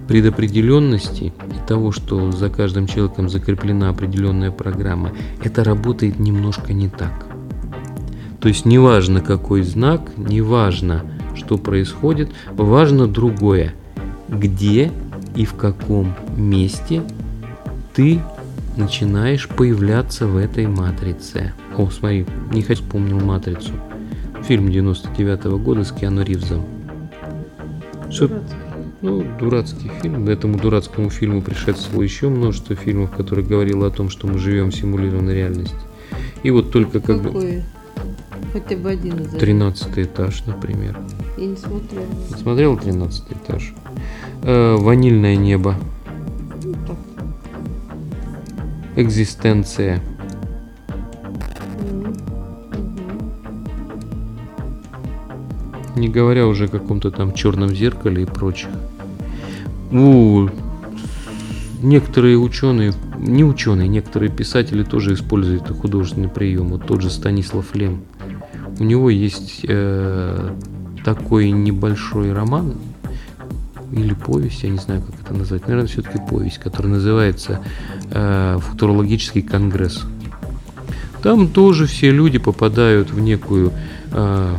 предопределенности 0.08 1.24
и 1.24 1.68
того, 1.68 1.92
что 1.92 2.32
за 2.32 2.50
каждым 2.50 2.86
человеком 2.86 3.28
закреплена 3.28 3.90
определенная 3.90 4.50
программа, 4.50 5.12
это 5.44 5.62
работает 5.62 6.18
немножко 6.18 6.72
не 6.72 6.88
так. 6.88 7.26
То 8.40 8.48
есть 8.48 8.64
неважно 8.64 9.20
какой 9.20 9.62
знак, 9.62 10.10
неважно 10.16 11.04
что 11.34 11.58
происходит, 11.58 12.30
важно 12.52 13.06
другое. 13.06 13.74
Где 14.28 14.92
и 15.34 15.44
в 15.44 15.54
каком 15.54 16.14
месте 16.36 17.02
ты 17.94 18.20
начинаешь 18.76 19.48
появляться 19.48 20.26
в 20.26 20.36
этой 20.36 20.66
матрице. 20.66 21.52
О, 21.76 21.90
смотри, 21.90 22.26
не 22.52 22.62
хочу 22.62 22.82
вспомнил 22.82 23.20
матрицу. 23.20 23.72
Фильм 24.44 24.70
99 24.70 25.40
-го 25.46 25.58
года 25.58 25.84
с 25.84 25.92
Киану 25.92 26.22
Ривзом. 26.22 26.64
Дурацкий. 28.06 28.28
ну, 29.02 29.24
дурацкий 29.38 29.90
фильм. 30.02 30.28
Этому 30.28 30.58
дурацкому 30.58 31.10
фильму 31.10 31.42
предшествовало 31.42 32.02
еще 32.02 32.28
множество 32.28 32.74
фильмов, 32.74 33.10
которые 33.10 33.46
говорило 33.46 33.86
о 33.86 33.90
том, 33.90 34.10
что 34.10 34.26
мы 34.26 34.38
живем 34.38 34.70
в 34.70 34.74
симулированной 34.74 35.34
реальности. 35.34 35.76
И 36.42 36.50
вот 36.50 36.72
только 36.72 37.00
как 37.00 37.22
бы 37.22 37.28
Какой? 37.28 37.62
Хотя 38.52 38.76
бы 38.76 38.90
один 38.90 39.16
из 39.20 39.30
13 39.30 39.98
этаж, 39.98 40.44
например. 40.46 40.98
Я 41.36 41.46
не 41.46 41.56
смотрела. 41.56 42.06
Смотрел 42.36 42.76
13 42.76 43.24
этаж? 43.32 43.74
Э, 44.42 44.76
ванильное 44.76 45.36
небо. 45.36 45.76
Экзистенция. 48.96 50.00
Не 55.96 56.08
говоря 56.08 56.46
уже 56.46 56.64
о 56.64 56.68
каком-то 56.68 57.10
там 57.10 57.34
черном 57.34 57.70
зеркале 57.70 58.22
и 58.22 58.26
прочих. 58.26 58.70
У 59.90 60.48
некоторые 61.82 62.38
ученые, 62.38 62.92
не 63.18 63.44
ученые, 63.44 63.88
некоторые 63.88 64.30
писатели 64.30 64.82
тоже 64.82 65.14
используют 65.14 65.68
художественный 65.68 66.28
прием. 66.28 66.68
Вот 66.68 66.86
тот 66.86 67.02
же 67.02 67.10
Станислав 67.10 67.74
Лем. 67.74 68.02
У 68.78 68.84
него 68.84 69.10
есть 69.10 69.60
э, 69.68 70.54
такой 71.04 71.50
небольшой 71.50 72.32
роман 72.32 72.74
или 73.92 74.14
повесть, 74.14 74.62
я 74.62 74.68
не 74.68 74.78
знаю, 74.78 75.02
как 75.02 75.20
это 75.20 75.34
назвать. 75.34 75.62
Наверное, 75.62 75.88
все-таки 75.88 76.18
повесть, 76.28 76.58
которая 76.58 76.92
называется 76.92 77.60
э, 78.10 78.58
«Футурологический 78.60 79.42
конгресс». 79.42 80.02
Там 81.22 81.48
тоже 81.48 81.86
все 81.86 82.10
люди 82.10 82.38
попадают 82.38 83.10
в 83.10 83.20
некую 83.20 83.72
э, 84.12 84.56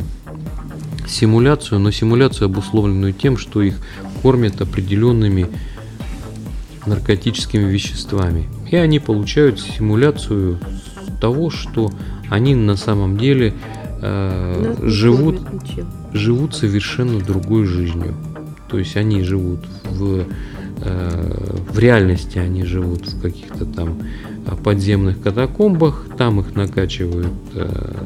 симуляцию, 1.08 1.80
но 1.80 1.90
симуляцию, 1.90 2.46
обусловленную 2.46 3.12
тем, 3.12 3.36
что 3.36 3.62
их 3.62 3.78
кормят 4.22 4.60
определенными 4.60 5.48
наркотическими 6.86 7.68
веществами. 7.70 8.48
И 8.70 8.76
они 8.76 8.98
получают 8.98 9.60
симуляцию 9.60 10.60
того, 11.20 11.50
что 11.50 11.92
они 12.30 12.54
на 12.54 12.76
самом 12.76 13.18
деле 13.18 13.54
э, 14.00 14.76
живут, 14.82 15.40
живут 16.12 16.54
совершенно 16.54 17.20
другой 17.20 17.66
жизнью. 17.66 18.14
То 18.72 18.78
есть 18.78 18.96
они 18.96 19.22
живут 19.22 19.60
в, 19.84 20.24
э, 20.78 21.56
в 21.70 21.78
реальности, 21.78 22.38
они 22.38 22.64
живут 22.64 23.06
в 23.06 23.20
каких-то 23.20 23.66
там 23.66 23.98
подземных 24.64 25.20
катакомбах, 25.20 26.06
там 26.16 26.40
их 26.40 26.54
накачивают 26.54 27.28
э, 27.54 28.04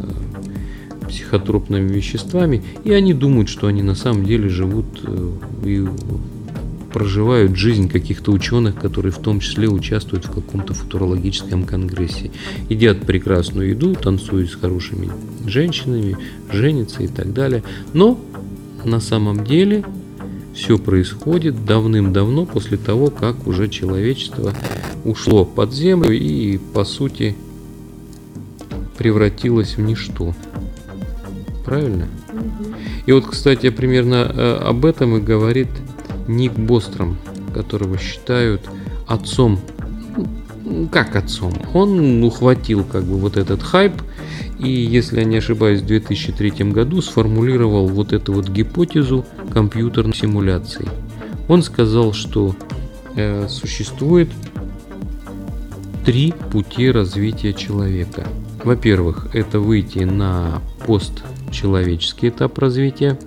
психотропными 1.09 1.89
веществами, 1.89 2.65
и 2.83 2.91
они 2.91 3.15
думают, 3.15 3.49
что 3.49 3.69
они 3.69 3.83
на 3.83 3.95
самом 3.95 4.27
деле 4.27 4.49
живут 4.49 4.87
э, 5.05 5.31
и 5.65 5.87
проживают 6.93 7.57
жизнь 7.57 7.89
каких-то 7.89 8.33
ученых, 8.33 8.75
которые 8.75 9.13
в 9.13 9.19
том 9.19 9.39
числе 9.39 9.69
участвуют 9.69 10.25
в 10.25 10.33
каком-то 10.33 10.75
футурологическом 10.75 11.63
конгрессе. 11.63 12.33
Едят 12.69 13.03
прекрасную 13.03 13.69
еду, 13.69 13.95
танцуют 13.95 14.51
с 14.51 14.57
хорошими 14.57 15.11
женщинами, 15.47 16.17
женятся 16.51 17.05
и 17.05 17.07
так 17.09 17.33
далее. 17.33 17.63
Но 17.93 18.19
на 18.85 18.99
самом 18.99 19.45
деле 19.45 19.85
все 20.57 20.79
происходит 20.79 21.67
давным-давно 21.67 22.47
после 22.47 22.79
того, 22.79 23.11
как 23.11 23.47
уже 23.47 23.69
человечество 23.69 24.55
ушло 25.05 25.45
под 25.45 25.73
землю 25.73 26.11
и, 26.11 26.57
по 26.57 26.85
сути, 26.85 27.37
превратилось 28.97 29.77
в 29.77 29.83
ничто. 29.83 30.35
Правильно? 31.65 32.09
И 33.05 33.13
вот, 33.13 33.27
кстати, 33.27 33.69
примерно 33.69 34.33
э, 34.35 34.57
об 34.65 34.87
этом 34.87 35.19
и 35.19 35.21
говорит 35.21 35.69
Ник 36.27 36.53
Бостром, 36.53 37.19
которого 37.53 37.99
считают 37.99 38.63
отцом. 39.07 39.61
Как 40.91 41.17
отцом? 41.17 41.53
Он 41.75 42.25
ухватил 42.25 42.83
как 42.85 43.05
бы 43.05 43.19
вот 43.19 43.37
этот 43.37 43.63
хайп 43.63 43.93
и, 44.59 44.69
если 44.69 45.21
я 45.21 45.25
не 45.25 45.37
ошибаюсь, 45.37 45.83
в 45.83 45.87
2003 45.87 46.51
году 46.71 47.03
сформулировал 47.03 47.89
вот 47.89 48.13
эту 48.13 48.33
вот 48.33 48.49
гипотезу 48.49 49.25
компьютерной 49.53 50.15
симуляции. 50.15 50.89
Он 51.49 51.63
сказал, 51.63 52.13
что 52.13 52.55
э, 53.17 53.49
существует 53.49 54.29
три 56.05 56.33
пути 56.51 56.91
развития 56.91 57.53
человека. 57.53 58.27
Во-первых, 58.65 59.29
это 59.35 59.61
выйти 59.61 60.01
на 60.01 60.63
постчеловеческий 60.87 62.31
этап 62.31 62.59
развития, 62.59 63.19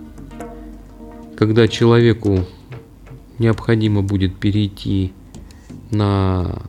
когда 1.37 1.67
человеку 1.67 2.45
необходимо 3.37 4.01
будет 4.01 4.35
перейти 4.35 5.13
на 5.91 6.61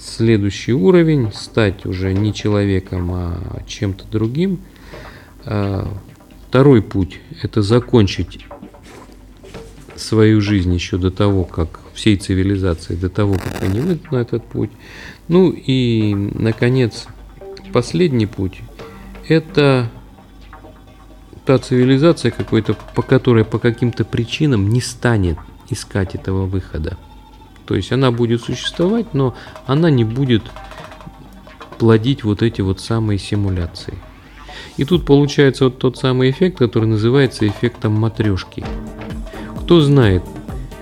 следующий 0.00 0.72
уровень, 0.72 1.32
стать 1.32 1.86
уже 1.86 2.12
не 2.12 2.32
человеком, 2.32 3.10
а 3.12 3.62
чем-то 3.66 4.04
другим. 4.10 4.60
А, 5.44 5.88
Второй 6.50 6.82
путь– 6.82 7.20
это 7.42 7.62
закончить 7.62 8.44
свою 9.94 10.40
жизнь 10.40 10.74
еще 10.74 10.98
до 10.98 11.12
того, 11.12 11.44
как 11.44 11.78
всей 11.94 12.16
цивилизации, 12.16 12.96
до 12.96 13.08
того, 13.08 13.34
как 13.34 13.62
они 13.62 13.78
выйдут 13.78 14.10
на 14.10 14.16
этот 14.16 14.44
путь. 14.44 14.72
Ну 15.28 15.52
и, 15.52 16.12
наконец, 16.12 17.06
последний 17.72 18.26
путь– 18.26 18.62
это 19.28 19.88
та 21.46 21.58
цивилизация 21.58 22.32
какой-то, 22.32 22.76
по 22.96 23.02
которой 23.02 23.44
по 23.44 23.60
каким-то 23.60 24.04
причинам 24.04 24.70
не 24.70 24.80
станет 24.80 25.38
искать 25.68 26.16
этого 26.16 26.46
выхода. 26.46 26.98
То 27.70 27.76
есть 27.76 27.92
она 27.92 28.10
будет 28.10 28.42
существовать, 28.42 29.14
но 29.14 29.36
она 29.64 29.90
не 29.90 30.02
будет 30.02 30.42
плодить 31.78 32.24
вот 32.24 32.42
эти 32.42 32.62
вот 32.62 32.80
самые 32.80 33.16
симуляции. 33.20 33.94
И 34.76 34.84
тут 34.84 35.06
получается 35.06 35.66
вот 35.66 35.78
тот 35.78 35.96
самый 35.96 36.32
эффект, 36.32 36.58
который 36.58 36.86
называется 36.86 37.46
эффектом 37.46 37.92
матрешки. 37.92 38.64
Кто 39.60 39.80
знает, 39.82 40.24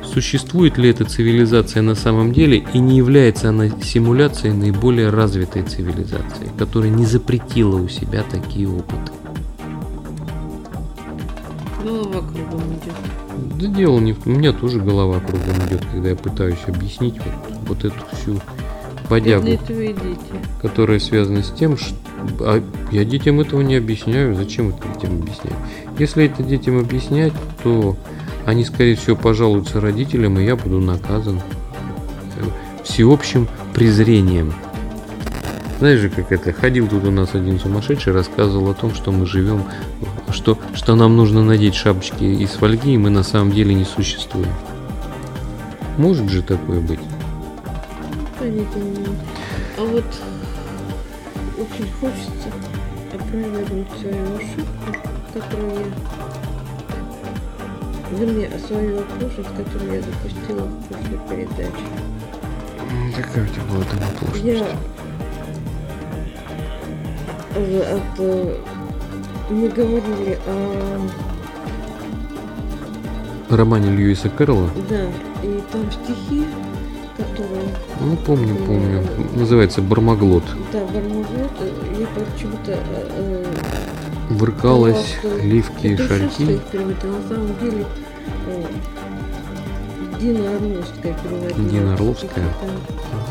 существует 0.02 0.78
ли 0.78 0.88
эта 0.88 1.04
цивилизация 1.04 1.82
на 1.82 1.94
самом 1.94 2.32
деле 2.32 2.64
и 2.72 2.78
не 2.78 2.96
является 2.96 3.50
она 3.50 3.68
симуляцией 3.68 4.54
наиболее 4.54 5.10
развитой 5.10 5.64
цивилизации, 5.64 6.50
которая 6.58 6.90
не 6.90 7.04
запретила 7.04 7.76
у 7.76 7.88
себя 7.88 8.22
такие 8.22 8.66
опыты. 8.66 9.12
Да 13.58 13.66
дело 13.66 13.98
не 13.98 14.12
в 14.12 14.24
У 14.26 14.30
меня 14.30 14.52
тоже 14.52 14.78
голова 14.80 15.18
кругом 15.18 15.66
идет, 15.66 15.84
когда 15.92 16.10
я 16.10 16.16
пытаюсь 16.16 16.58
объяснить 16.68 17.16
вот, 17.16 17.58
вот 17.66 17.84
эту 17.84 17.96
всю 18.12 18.40
бодягу, 19.10 19.46
которая 20.62 21.00
связана 21.00 21.42
с 21.42 21.50
тем, 21.50 21.76
что... 21.76 21.96
А 22.40 22.62
я 22.92 23.04
детям 23.04 23.40
этого 23.40 23.62
не 23.62 23.76
объясняю. 23.76 24.36
Зачем 24.36 24.68
это 24.68 24.86
детям 24.94 25.20
объяснять? 25.20 25.54
Если 25.98 26.26
это 26.26 26.42
детям 26.44 26.78
объяснять, 26.78 27.32
то 27.64 27.96
они, 28.46 28.64
скорее 28.64 28.94
всего, 28.94 29.16
пожалуются 29.16 29.80
родителям, 29.80 30.38
и 30.38 30.44
я 30.44 30.54
буду 30.54 30.78
наказан 30.78 31.40
всеобщим 32.84 33.48
презрением. 33.74 34.52
Знаешь 35.78 36.00
же, 36.00 36.10
как 36.10 36.32
это? 36.32 36.52
Ходил 36.52 36.88
тут 36.88 37.04
у 37.04 37.10
нас 37.10 37.34
один 37.34 37.58
сумасшедший, 37.58 38.12
рассказывал 38.12 38.70
о 38.70 38.74
том, 38.74 38.94
что 38.94 39.12
мы 39.12 39.26
живем, 39.26 39.64
что, 40.32 40.58
что 40.74 40.94
нам 40.94 41.16
нужно 41.16 41.42
надеть 41.44 41.74
шапочки 41.74 42.24
из 42.24 42.50
фольги, 42.50 42.94
и 42.94 42.98
мы 42.98 43.10
на 43.10 43.22
самом 43.22 43.52
деле 43.52 43.74
не 43.74 43.84
существуем. 43.84 44.52
Может 45.96 46.28
же 46.28 46.42
такое 46.42 46.80
быть? 46.80 47.00
Понятия 48.38 48.78
не 48.78 48.96
имею. 48.96 49.16
А 49.76 49.82
вот 49.82 50.04
очень 51.58 51.90
хочется 52.00 52.48
опровергнуть 53.12 53.88
свою 54.00 54.36
ошибку, 54.36 54.96
которую 55.34 55.72
я... 55.80 55.86
Вернее, 58.16 58.50
свою 58.66 59.00
оплошность, 59.00 59.50
которую 59.56 59.94
я 59.94 60.00
допустила 60.00 60.62
в 60.62 60.84
прошлой 60.86 61.18
передаче. 61.28 61.84
Какая 63.16 63.44
у 63.44 63.48
тебя 63.48 63.64
была 63.70 63.84
там 63.84 63.98
оплошность? 64.08 64.44
Я 64.44 64.66
от, 67.96 68.20
э, 68.20 68.56
мы 69.50 69.68
говорили 69.68 70.38
о 70.46 71.00
романе 73.54 73.90
Льюиса 73.90 74.28
Кэрролла? 74.28 74.70
да, 74.88 75.06
и 75.42 75.60
там 75.72 75.90
стихи, 75.90 76.44
которые 77.16 77.62
Ну, 78.00 78.16
помню, 78.16 78.54
помню. 78.56 79.02
Называется 79.34 79.82
«Бармаглот». 79.82 80.44
да, 80.72 80.80
Бармаглот, 80.86 81.50
я 81.98 82.06
почему-то 82.14 82.72
э, 82.72 82.76
э, 83.16 83.44
Выркалась, 84.30 85.16
ливки, 85.42 85.86
это 85.88 86.06
шальки. 86.08 86.28
шестой 86.28 86.56
эксперимент, 86.56 87.04
а 87.04 87.06
на 87.06 87.22
самом 87.28 87.48
деле 87.60 87.84
э, 88.48 88.64
Дина 90.20 90.56
Орловская 90.56 91.14
переводила. 91.22 91.68
Дина 91.70 91.94
Орловская? 91.94 92.44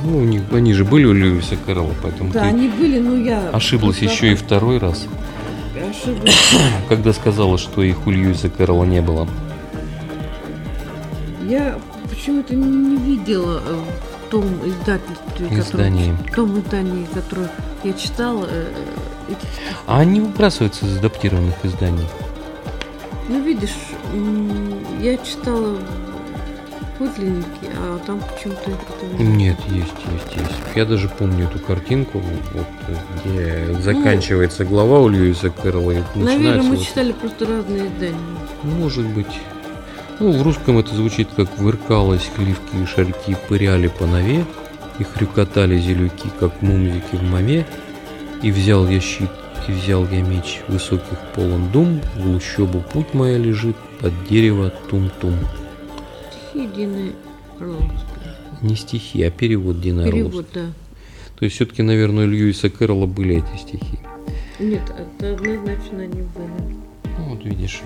Ну, 0.06 0.18
у 0.20 0.24
них, 0.24 0.42
они 0.52 0.74
же 0.74 0.86
были 0.86 1.06
у 1.06 1.14
Льюиса 1.14 1.56
Кэрролла, 1.66 1.94
поэтому 2.02 2.32
Да, 2.32 2.44
они 2.44 2.70
были, 2.70 3.00
но 3.00 3.16
я... 3.16 3.50
ошиблась 3.50 3.98
еще 4.00 4.32
и 4.32 4.36
второй 4.36 4.78
раз. 4.80 5.06
когда 6.90 7.13
сказала, 7.13 7.58
что 7.58 7.84
их 7.84 8.06
у 8.08 8.12
Льюиса 8.12 8.50
Кэрролла 8.50 8.86
не 8.86 9.02
было. 9.02 9.28
Я 11.48 11.80
почему-то 12.10 12.56
не 12.56 12.98
видела 12.98 13.62
э, 13.66 13.76
в 14.26 14.30
том 14.30 14.44
издательстве, 14.66 15.60
Издании. 15.60 16.12
которое, 16.12 16.32
в 16.32 16.36
том 16.36 16.60
издании, 16.60 17.08
которое 17.13 17.50
я 17.84 17.94
читала, 17.94 18.48
э, 18.50 18.74
эти 19.30 19.40
стихи. 19.40 19.76
А 19.86 20.00
они 20.00 20.20
выбрасываются 20.20 20.86
из 20.86 20.98
адаптированных 20.98 21.56
изданий. 21.63 22.08
Ну, 23.30 23.42
видишь, 23.42 23.76
я 25.02 25.18
читала 25.18 25.78
подлинники, 26.98 27.70
а 27.76 28.00
там 28.06 28.20
почему-то 28.20 28.72
этого 28.72 29.18
нет. 29.18 29.20
Нет, 29.20 29.58
есть, 29.70 29.94
есть, 30.12 30.36
есть. 30.36 30.76
Я 30.76 30.86
даже 30.86 31.10
помню 31.10 31.46
эту 31.46 31.60
картинку, 31.60 32.22
вот, 32.54 32.66
где 33.26 33.74
заканчивается 33.82 34.66
глава 34.66 35.00
у 35.00 35.08
Льюиса 35.10 35.50
Кэрролла 35.50 35.94
Наверное, 36.16 36.64
мы 36.64 36.76
вот- 36.76 36.86
читали 36.86 37.12
просто 37.12 37.46
разные 37.46 37.88
издания. 37.88 38.16
Может 38.64 39.06
быть. 39.08 39.40
Ну, 40.20 40.32
в 40.32 40.42
русском 40.42 40.80
это 40.80 40.96
звучит 40.96 41.30
как 41.36 41.60
«выркалось 41.60 42.30
хливки 42.36 42.76
и 42.82 42.86
шальки 42.86 43.38
пыряли 43.48 43.88
по 43.88 44.08
нове, 44.08 44.46
и 44.98 45.04
хрюкотали 45.04 45.78
зелюки, 45.80 46.30
как 46.40 46.62
мумзики 46.64 47.16
в 47.16 47.22
мове, 47.24 47.68
и 48.42 48.52
взял 48.52 48.88
я 48.88 49.00
щит, 49.00 49.30
и 49.68 49.72
взял 49.72 50.08
я 50.08 50.22
меч, 50.22 50.62
высоких 50.68 51.20
полон 51.36 51.70
дум, 51.72 52.02
в 52.16 52.28
лущобу 52.28 52.80
путь 52.80 53.14
моя 53.14 53.38
лежит, 53.38 53.76
под 54.00 54.12
дерево 54.28 54.72
тум-тум». 54.90 55.36
Стихи 56.58 56.70
Дины 56.76 57.12
Орловской. 57.60 57.93
Не 58.63 58.76
стихи, 58.76 59.22
а 59.22 59.30
перевод 59.30 59.80
Дины 59.80 60.02
Орловской. 60.02 60.43
Перевод, 60.43 60.48
да. 60.54 60.65
То 61.38 61.46
есть 61.46 61.56
все-таки, 61.56 61.84
наверное, 61.84 62.26
у 62.26 62.30
Льюиса 62.30 62.72
Кэрролла 62.72 63.06
были 63.06 63.36
эти 63.38 63.62
стихи. 63.62 64.00
Нет, 64.60 64.82
это 64.89 65.34
однозначно 65.34 66.02
они 66.02 66.24
были. 66.24 66.76
Ну, 67.20 67.26
вот 67.30 67.46
видишь. 67.46 67.82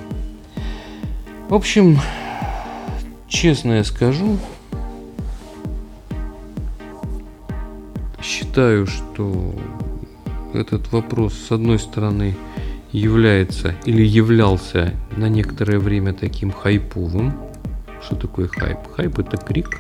В 1.50 1.54
общем, 1.54 2.00
честно 3.28 3.74
я 3.74 3.84
скажу, 3.84 4.38
считаю, 8.24 8.88
что 8.88 9.54
этот 10.54 10.94
вопрос, 10.94 11.34
с 11.34 11.52
одной 11.52 11.78
стороны, 11.78 12.38
является 12.94 13.76
или 13.84 14.02
являлся 14.02 14.94
на 15.18 15.28
некоторое 15.28 15.78
время 15.78 16.14
таким 16.14 16.54
хайповым. 16.54 17.51
Что 18.04 18.16
такое 18.16 18.48
хайп? 18.48 18.78
Хайп 18.96 19.20
это 19.20 19.38
крик. 19.38 19.80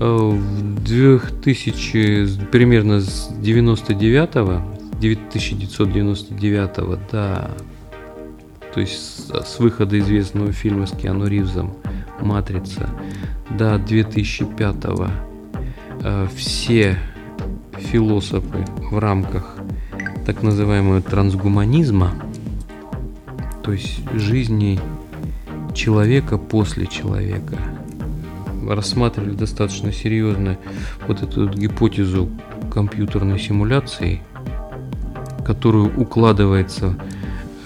Э, 0.00 0.04
В 0.32 0.84
2000, 0.84 2.24
с- 2.24 2.36
примерно 2.50 3.00
с 3.00 3.28
99 3.40 4.60
1999 5.00 6.98
да, 7.12 7.50
то 8.74 8.80
есть 8.80 9.30
с 9.32 9.58
выхода 9.58 9.98
известного 9.98 10.52
фильма 10.52 10.86
с 10.86 10.90
Киану 10.92 11.26
Ривзом 11.26 11.74
«Матрица» 12.20 12.88
до 13.50 13.78
2005 13.78 14.76
э, 16.04 16.26
все 16.36 16.98
философы 17.78 18.64
в 18.90 18.98
рамках 18.98 19.56
так 20.26 20.42
называемого 20.42 21.00
трансгуманизма, 21.00 22.12
то 23.62 23.72
есть 23.72 24.00
жизни 24.14 24.78
человека 25.74 26.38
после 26.38 26.86
человека, 26.86 27.56
рассматривали 28.68 29.34
достаточно 29.34 29.92
серьезно 29.92 30.58
вот 31.06 31.22
эту 31.22 31.46
вот 31.46 31.56
гипотезу 31.56 32.28
компьютерной 32.72 33.38
симуляции, 33.38 34.22
которую 35.44 35.98
укладывается 35.98 36.94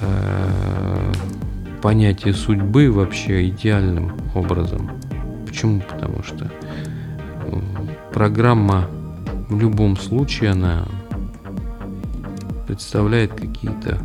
э, 0.01 1.13
понятие 1.83 2.35
судьбы 2.35 2.91
вообще 2.91 3.49
идеальным 3.49 4.13
образом. 4.35 4.91
Почему? 5.47 5.81
Потому 5.81 6.23
что 6.23 6.51
программа 8.13 8.87
в 9.49 9.59
любом 9.61 9.97
случае 9.97 10.53
она 10.53 10.87
представляет 12.67 13.33
какие-то 13.33 13.99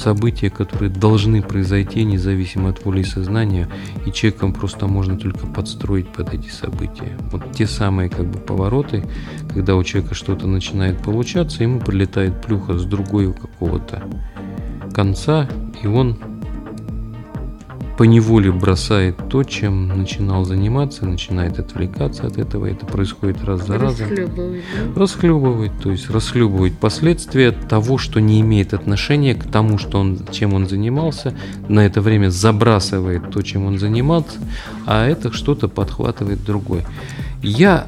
события, 0.00 0.50
которые 0.50 0.90
должны 0.90 1.42
произойти 1.42 2.04
независимо 2.04 2.70
от 2.70 2.84
воли 2.84 3.00
и 3.00 3.04
сознания, 3.04 3.68
и 4.06 4.12
человеком 4.12 4.52
просто 4.52 4.86
можно 4.86 5.18
только 5.18 5.46
подстроить 5.46 6.08
под 6.08 6.34
эти 6.34 6.48
события. 6.48 7.16
Вот 7.30 7.52
те 7.52 7.66
самые 7.66 8.08
как 8.08 8.26
бы 8.26 8.38
повороты, 8.38 9.04
когда 9.52 9.76
у 9.76 9.84
человека 9.84 10.14
что-то 10.14 10.46
начинает 10.46 11.02
получаться, 11.02 11.62
ему 11.62 11.80
прилетает 11.80 12.40
плюха 12.40 12.78
с 12.78 12.84
другой 12.84 13.32
какого-то 13.32 14.02
конца, 14.92 15.48
и 15.82 15.86
он 15.86 16.18
по 18.00 18.04
неволе 18.04 18.50
бросает 18.50 19.28
то, 19.28 19.44
чем 19.44 19.88
начинал 19.88 20.46
заниматься, 20.46 21.04
начинает 21.04 21.58
отвлекаться 21.58 22.26
от 22.28 22.38
этого, 22.38 22.64
это 22.64 22.86
происходит 22.86 23.44
раз 23.44 23.66
за 23.66 23.76
разом 23.76 24.08
Расхлебывать, 24.08 24.62
да? 24.94 25.00
расхлебывает, 25.02 25.72
то 25.82 25.90
есть 25.90 26.08
расхлебывает 26.08 26.78
последствия 26.78 27.52
того, 27.52 27.98
что 27.98 28.18
не 28.18 28.40
имеет 28.40 28.72
отношения 28.72 29.34
к 29.34 29.44
тому, 29.44 29.76
что 29.76 29.98
он, 30.00 30.18
чем 30.32 30.54
он 30.54 30.66
занимался, 30.66 31.34
на 31.68 31.80
это 31.80 32.00
время 32.00 32.30
забрасывает 32.30 33.28
то, 33.32 33.42
чем 33.42 33.66
он 33.66 33.78
занимался, 33.78 34.38
а 34.86 35.06
это 35.06 35.30
что-то 35.30 35.68
подхватывает 35.68 36.42
другой. 36.42 36.86
Я 37.42 37.86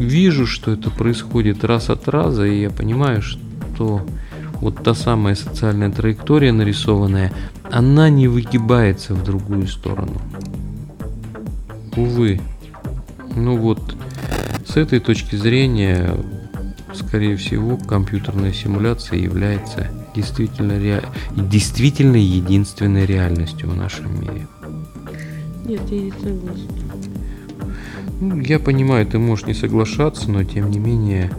вижу, 0.00 0.44
что 0.44 0.72
это 0.72 0.90
происходит 0.90 1.62
раз 1.62 1.88
от 1.88 2.08
раза, 2.08 2.46
и 2.46 2.62
я 2.62 2.70
понимаю, 2.70 3.22
что 3.22 4.04
вот 4.60 4.82
та 4.82 4.94
самая 4.94 5.34
социальная 5.34 5.90
траектория 5.90 6.52
нарисованная, 6.52 7.32
она 7.70 8.10
не 8.10 8.28
выгибается 8.28 9.14
в 9.14 9.22
другую 9.24 9.68
сторону. 9.68 10.20
Увы. 11.96 12.40
Ну 13.34 13.56
вот, 13.56 13.96
с 14.66 14.76
этой 14.76 15.00
точки 15.00 15.36
зрения, 15.36 16.14
скорее 16.94 17.36
всего, 17.36 17.76
компьютерная 17.76 18.52
симуляция 18.52 19.18
является 19.18 19.88
действительно, 20.14 20.78
ре... 20.78 21.02
действительно 21.36 22.16
единственной 22.16 23.06
реальностью 23.06 23.70
в 23.70 23.76
нашем 23.76 24.20
мире. 24.20 24.46
Нет, 25.64 25.82
я 25.90 26.00
не 26.00 26.12
согласна. 26.12 26.68
Ну, 28.20 28.40
я 28.40 28.58
понимаю, 28.58 29.06
ты 29.06 29.18
можешь 29.18 29.46
не 29.46 29.54
соглашаться, 29.54 30.30
но 30.30 30.42
тем 30.42 30.70
не 30.70 30.78
менее 30.78 31.30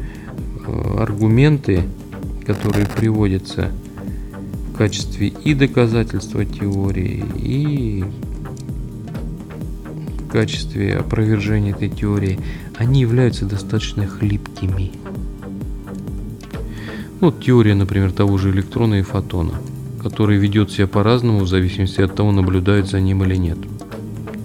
э, 0.66 0.98
аргументы, 1.00 1.84
которые 2.50 2.88
приводятся 2.88 3.72
в 4.74 4.76
качестве 4.76 5.28
и 5.28 5.54
доказательства 5.54 6.44
теории, 6.46 7.24
и 7.36 8.04
в 10.18 10.32
качестве 10.32 10.98
опровержения 10.98 11.76
этой 11.76 11.90
теории, 11.90 12.40
они 12.76 13.02
являются 13.02 13.46
достаточно 13.46 14.08
хлипкими. 14.08 14.92
Ну, 17.22 17.28
Вот 17.28 17.44
теория, 17.44 17.76
например, 17.76 18.12
того 18.12 18.40
же 18.40 18.50
электрона 18.50 18.96
и 18.96 19.04
фотона, 19.04 19.54
который 20.02 20.40
ведет 20.40 20.72
себя 20.72 20.88
по-разному 20.88 21.42
в 21.42 21.48
зависимости 21.48 22.02
от 22.02 22.16
того, 22.16 22.32
наблюдают 22.32 22.90
за 22.90 23.00
ним 23.00 23.24
или 23.26 23.36
нет. 23.36 23.60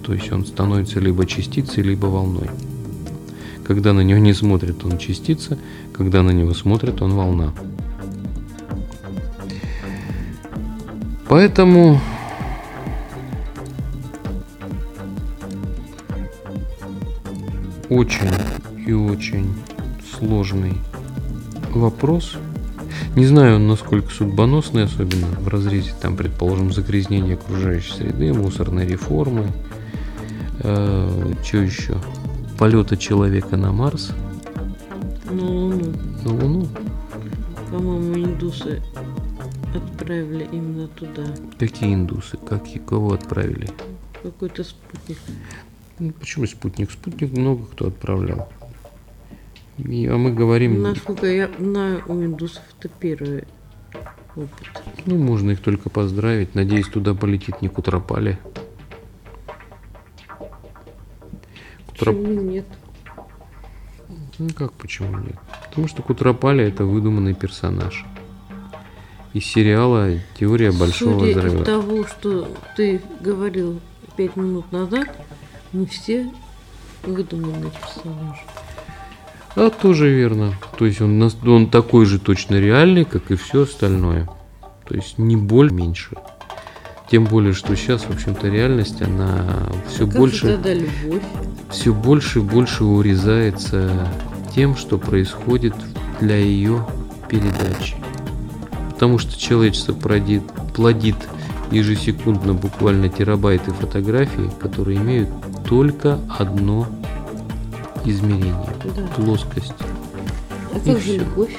То 0.05 0.13
есть 0.13 0.31
он 0.31 0.45
становится 0.45 0.99
либо 0.99 1.25
частицей, 1.25 1.81
либо 1.81 2.05
волной. 2.05 2.51
Когда 3.65 3.93
на 3.93 4.01
него 4.01 4.19
не 4.19 4.33
смотрят, 4.33 4.85
он 4.85 4.99
частица, 4.99 5.57
когда 5.91 6.21
на 6.21 6.29
него 6.29 6.53
смотрят, 6.53 7.01
он 7.01 7.13
волна. 7.13 7.51
Поэтому 11.27 11.99
очень 17.89 18.29
и 18.85 18.93
очень 18.93 19.53
сложный 20.17 20.73
вопрос. 21.71 22.35
Не 23.15 23.25
знаю, 23.25 23.59
насколько 23.59 24.11
судьбоносный, 24.11 24.83
особенно 24.83 25.27
в 25.39 25.47
разрезе, 25.47 25.93
там, 26.01 26.17
предположим, 26.17 26.71
загрязнения 26.71 27.35
окружающей 27.35 27.93
среды, 27.93 28.33
мусорной 28.33 28.85
реформы, 28.85 29.47
э, 30.59 31.33
что 31.43 31.57
еще? 31.57 31.95
Полета 32.59 32.97
человека 32.97 33.57
на 33.57 33.71
Марс, 33.71 34.11
На 35.29 35.43
Луну. 35.43 35.93
на 36.23 36.33
Луну. 36.33 36.67
По-моему, 37.71 38.15
индусы 38.15 38.81
отправили 40.05 40.47
именно 40.51 40.87
туда. 40.87 41.23
Какие 41.57 41.95
индусы? 41.95 42.37
Как 42.37 42.63
кого 42.85 43.13
отправили? 43.13 43.67
Какой-то 44.21 44.63
спутник. 44.63 45.17
Ну, 45.97 46.11
почему 46.11 46.45
спутник? 46.45 46.91
Спутник 46.91 47.31
много 47.31 47.65
кто 47.65 47.87
отправлял. 47.87 48.49
И- 49.77 50.05
а 50.07 50.17
мы 50.17 50.31
говорим... 50.31 50.81
Насколько 50.81 51.25
я 51.27 51.49
знаю, 51.57 52.03
у 52.07 52.13
индусов 52.23 52.63
это 52.79 52.89
первый 52.99 53.45
опыт. 54.35 54.83
Ну, 55.05 55.17
можно 55.17 55.51
их 55.51 55.61
только 55.61 55.89
поздравить. 55.89 56.53
Надеюсь, 56.55 56.87
туда 56.87 57.13
полетит 57.13 57.61
не 57.61 57.67
Кутропали. 57.67 58.37
Кутроп... 61.87 62.15
Почему 62.15 62.41
нет? 62.41 62.65
Ну 64.37 64.49
как, 64.49 64.73
почему 64.73 65.17
нет? 65.17 65.37
Потому 65.69 65.87
что 65.87 66.03
Кутропали 66.03 66.63
это 66.63 66.83
выдуманный 66.85 67.33
персонаж. 67.33 68.05
Из 69.35 69.43
сериала 69.43 70.11
«Теория 70.39 70.71
большого 70.71 71.19
Судя 71.19 71.39
взрыва». 71.39 71.59
из 71.59 71.65
того, 71.65 72.07
что 72.07 72.47
ты 72.77 73.01
говорил 73.19 73.81
пять 74.15 74.37
минут 74.37 74.71
назад, 74.71 75.09
мы 75.73 75.87
все 75.87 76.31
выдуманные 77.03 77.69
персонажи. 77.69 78.39
А 79.57 79.69
тоже 79.69 80.09
верно. 80.09 80.53
То 80.77 80.85
есть 80.85 81.01
он, 81.01 81.21
он 81.21 81.69
такой 81.69 82.05
же 82.05 82.17
точно 82.17 82.61
реальный, 82.61 83.03
как 83.03 83.29
и 83.29 83.35
все 83.35 83.63
остальное. 83.63 84.29
То 84.87 84.95
есть 84.95 85.17
не 85.17 85.35
боль 85.35 85.69
меньше. 85.69 86.15
Тем 87.11 87.25
более, 87.25 87.51
что 87.51 87.75
сейчас, 87.75 88.03
в 88.03 88.11
общем-то, 88.11 88.47
реальность, 88.47 89.01
она 89.01 89.69
все 89.89 90.05
Как 90.05 90.15
больше, 90.15 90.57
все 91.71 91.93
больше 91.93 92.39
и 92.39 92.41
больше 92.41 92.85
урезается 92.85 94.07
тем, 94.55 94.77
что 94.77 94.97
происходит 94.97 95.75
для 96.21 96.37
ее 96.37 96.87
передачи. 97.27 97.95
Потому 98.95 99.17
что 99.19 99.37
человечество 99.37 99.91
плодит, 99.93 100.43
плодит 100.73 101.15
ежесекундно 101.69 102.53
буквально 102.53 103.09
терабайты 103.09 103.71
фотографий, 103.73 104.49
которые 104.59 104.97
имеют 104.99 105.29
только 105.67 106.17
одно 106.39 106.87
измерение 108.05 108.55
Да. 108.95 109.01
плоскость. 109.17 109.73
А 110.73 110.77
И 110.77 110.79
как 110.79 110.93
же 110.95 110.99
всё. 111.01 111.17
любовь? 111.19 111.57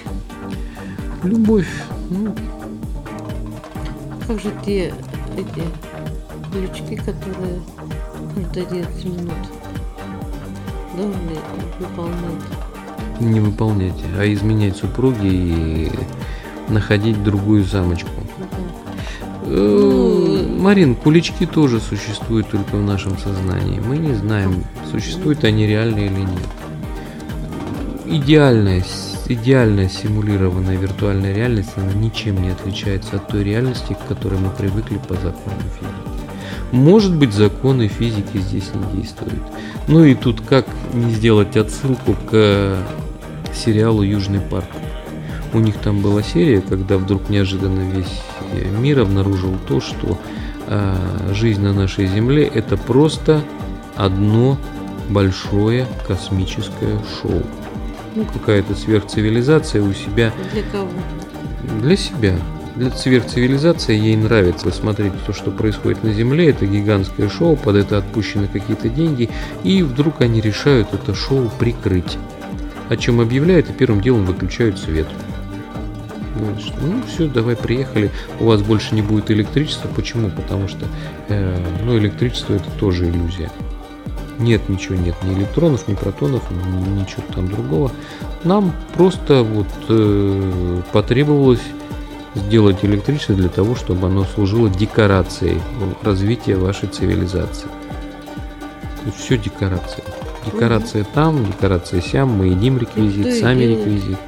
Любовь. 1.23 1.69
Ну, 2.11 2.35
Как 4.27 4.41
же 4.41 4.51
те 4.65 4.95
эти 5.37 5.63
ключки, 6.53 6.97
которые 6.97 7.61
каждые 8.35 8.67
11 8.67 9.05
минут 9.05 9.35
должны 10.97 11.37
выполнять? 11.79 12.43
не 13.21 13.41
выполнять, 13.41 13.95
а 14.19 14.31
изменять 14.33 14.77
супруги 14.77 15.27
и 15.27 15.93
находить 16.69 17.23
другую 17.23 17.65
замочку. 17.65 18.11
Э, 19.49 20.47
Марин, 20.59 20.95
кулички 20.97 21.47
тоже 21.47 21.81
существуют 21.81 22.51
только 22.51 22.77
в 22.77 22.83
нашем 22.83 23.17
сознании. 23.19 23.81
Мы 23.81 23.99
не 23.99 24.15
знаем, 24.15 24.65
существуют 24.91 25.45
они 25.45 25.67
реально 25.67 26.01
или 26.01 26.21
нет. 26.21 26.49
Идеальная, 28.07 28.85
идеальная 29.29 29.89
симулированная 29.89 30.77
виртуальная 30.77 31.35
реальность, 31.35 31.71
она 31.77 31.93
ничем 31.93 32.43
не 32.43 32.51
отличается 32.51 33.17
от 33.17 33.29
той 33.29 33.45
реальности, 33.45 33.95
к 33.95 34.09
которой 34.09 34.39
мы 34.39 34.51
привыкли 34.51 34.99
по 34.99 35.15
закону 35.15 35.61
физики. 35.79 36.17
Может 36.73 37.15
быть, 37.17 37.33
законы 37.33 37.89
физики 37.89 38.39
здесь 38.39 38.71
не 38.75 39.01
действуют. 39.01 39.43
Ну 39.87 40.05
и 40.05 40.15
тут 40.15 40.41
как 40.41 40.67
не 40.93 41.13
сделать 41.13 41.57
отсылку 41.57 42.17
к 42.29 42.77
сериалу 43.55 44.03
Южный 44.03 44.41
парк. 44.41 44.67
У 45.57 45.59
них 45.59 45.79
там 45.79 46.03
была 46.03 46.23
серия, 46.23 46.61
когда 46.61 46.99
вдруг 46.99 47.31
неожиданно 47.31 47.81
весь 47.91 48.21
э, 48.53 48.69
мир 48.79 49.01
обнаружил 49.01 49.55
то, 49.67 49.81
что 49.81 50.19
э, 50.67 51.33
жизнь 51.33 51.63
на 51.63 51.73
нашей 51.73 52.07
Земле 52.09 52.45
это 52.45 52.77
просто 52.77 53.43
одно 53.95 54.59
большое 55.09 55.87
космическое 56.07 56.99
шоу. 57.23 57.43
Ну, 58.15 58.27
какая-то 58.35 58.75
сверхцивилизация 58.75 59.83
у 59.83 59.95
себя 59.95 60.31
Для 60.53 60.63
кого? 60.71 60.91
для 61.81 61.97
себя. 61.97 62.37
Для 62.75 62.91
сверхцивилизации 62.91 63.97
ей 63.97 64.17
нравится 64.17 64.71
смотреть 64.71 65.15
то, 65.25 65.33
что 65.33 65.51
происходит 65.51 66.05
на 66.05 66.13
Земле. 66.13 66.51
Это 66.51 66.67
гигантское 66.67 67.31
шоу, 67.31 67.57
под 67.57 67.77
это 67.77 67.97
отпущены 67.97 68.47
какие-то 68.47 68.91
деньги. 68.91 69.31
И 69.65 69.83
вдруг 69.83 70.21
они 70.21 70.43
решают 70.43 70.93
это 70.93 71.15
шоу 71.15 71.51
прикрыть. 71.59 72.19
О 72.91 72.97
чем 72.99 73.21
объявляют 73.21 73.71
и 73.71 73.73
первым 73.73 74.03
делом 74.03 74.27
выключают 74.27 74.79
свет. 74.79 75.07
Говорят, 76.39 76.61
что, 76.61 76.75
ну 76.81 77.03
все, 77.07 77.29
давай 77.29 77.57
приехали. 77.57 78.11
У 78.41 78.47
вас 78.47 78.63
больше 78.63 78.95
не 78.95 79.03
будет 79.03 79.31
электричества. 79.31 79.89
Почему? 79.95 80.31
Потому 80.31 80.69
что 80.69 80.87
э, 81.29 81.59
ну, 81.85 81.97
электричество 81.99 82.55
это 82.55 82.71
тоже 82.79 83.09
иллюзия. 83.09 83.51
Нет, 84.39 84.69
ничего 84.69 84.97
нет, 84.97 85.15
ни 85.23 85.33
электронов, 85.33 85.89
ни 85.89 85.95
протонов, 85.95 86.43
ни- 86.51 87.01
ничего 87.01 87.23
там 87.35 87.49
другого. 87.49 87.91
Нам 88.45 88.73
просто 88.95 89.43
вот 89.43 89.67
э, 89.89 90.83
потребовалось 90.93 91.63
сделать 92.35 92.85
электричество 92.85 93.35
для 93.35 93.49
того, 93.49 93.75
чтобы 93.75 94.09
оно 94.09 94.25
служило 94.25 94.69
декорацией 94.69 95.59
развития 96.03 96.57
вашей 96.57 96.89
цивилизации. 96.89 97.67
То 97.67 99.07
есть 99.07 99.19
все 99.19 99.39
декорация. 99.39 100.05
Декорация 100.45 101.05
там, 101.05 101.45
декорация 101.45 102.01
сям, 102.01 102.29
мы 102.29 102.49
едим 102.49 102.79
реквизит, 102.79 103.41
сами 103.41 103.65
реквизит. 103.65 104.19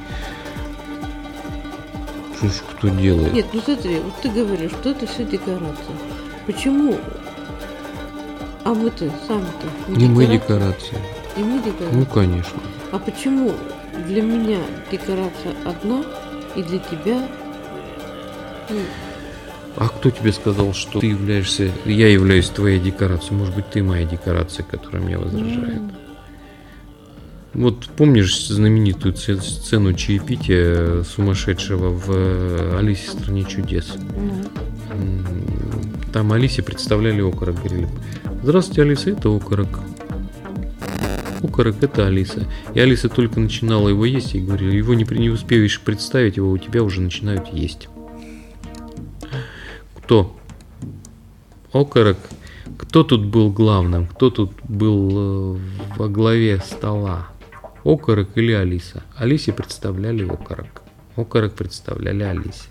Ж 2.41 2.61
кто 2.71 2.87
делает? 2.89 3.33
Нет, 3.33 3.47
ну 3.53 3.61
смотри, 3.61 3.99
вот 3.99 4.13
ты 4.21 4.29
говоришь, 4.29 4.71
что 4.71 4.91
это 4.91 5.05
все 5.07 5.25
декорация. 5.25 5.95
Почему? 6.45 6.97
А 8.63 8.73
мы-то 8.73 9.11
сами-то 9.27 9.89
Не 9.89 10.07
мы 10.07 10.25
декорация? 10.25 10.99
И 11.37 11.41
мы 11.41 11.59
декорация. 11.59 11.93
Ну 11.93 12.05
конечно. 12.05 12.59
А 12.91 12.99
почему 12.99 13.51
для 14.07 14.21
меня 14.21 14.59
декорация 14.91 15.53
одна 15.65 16.03
и 16.55 16.63
для 16.63 16.79
тебя 16.79 17.27
ну, 18.69 18.79
А 19.77 19.87
кто 19.89 20.09
тебе 20.09 20.31
сказал, 20.31 20.73
что 20.73 20.99
ты 20.99 21.07
являешься, 21.07 21.71
я 21.85 22.07
являюсь 22.07 22.49
твоей 22.49 22.79
декорацией? 22.79 23.37
Может 23.37 23.55
быть, 23.55 23.69
ты 23.69 23.83
моя 23.83 24.05
декорация, 24.05 24.63
которая 24.63 25.01
меня 25.01 25.19
возражает? 25.19 25.81
Вот 27.59 27.89
помнишь 27.97 28.47
знаменитую 28.47 29.17
сцену 29.17 29.91
чаепития 29.93 31.03
сумасшедшего 31.03 31.89
в 31.89 32.05
э, 32.07 32.77
Алисе 32.79 33.07
в 33.07 33.11
стране 33.11 33.43
чудес? 33.43 33.97
М, 34.91 35.25
Там 36.13 36.31
Алисе 36.31 36.63
представляли 36.63 37.19
окорок, 37.21 37.57
говорили, 37.57 37.89
здравствуйте, 38.43 38.83
Алиса, 38.83 39.09
это 39.09 39.35
окорок. 39.35 39.81
Окорок 41.43 41.83
это 41.83 42.07
Алиса. 42.07 42.47
И 42.75 42.79
Алиса 42.79 43.09
только 43.09 43.41
начинала 43.41 43.89
его 43.89 44.05
есть, 44.05 44.35
и 44.35 44.39
говорили, 44.39 44.77
его 44.77 44.93
не, 44.93 45.03
не 45.19 45.29
успеешь 45.29 45.81
представить, 45.81 46.37
его 46.37 46.51
у 46.51 46.57
тебя 46.57 46.81
уже 46.81 47.01
начинают 47.01 47.47
есть. 47.47 47.89
Кто? 49.97 50.33
Окорок. 51.73 52.19
Кто 52.77 53.03
тут 53.03 53.25
был 53.25 53.51
главным? 53.51 54.07
Кто 54.07 54.29
тут 54.29 54.53
был 54.63 55.57
э, 55.57 55.59
во 55.97 56.07
главе 56.07 56.61
стола? 56.65 57.27
Окорок 57.83 58.37
или 58.37 58.51
Алиса? 58.51 59.03
Алисе 59.17 59.53
представляли 59.53 60.27
окорок. 60.27 60.81
Окорок 61.15 61.53
представляли 61.53 62.23
Алисе. 62.23 62.69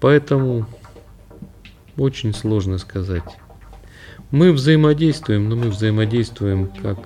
Поэтому 0.00 0.66
очень 1.96 2.34
сложно 2.34 2.78
сказать. 2.78 3.38
Мы 4.30 4.52
взаимодействуем, 4.52 5.48
но 5.48 5.56
мы 5.56 5.70
взаимодействуем 5.70 6.68
как 6.82 6.98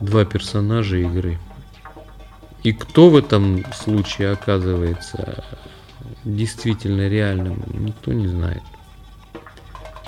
два 0.00 0.24
персонажа 0.24 0.96
игры. 0.96 1.38
И 2.62 2.72
кто 2.72 3.10
в 3.10 3.16
этом 3.16 3.64
случае 3.72 4.32
оказывается 4.32 5.44
действительно 6.24 7.08
реальным, 7.08 7.62
никто 7.74 8.12
не 8.12 8.26
знает. 8.26 8.62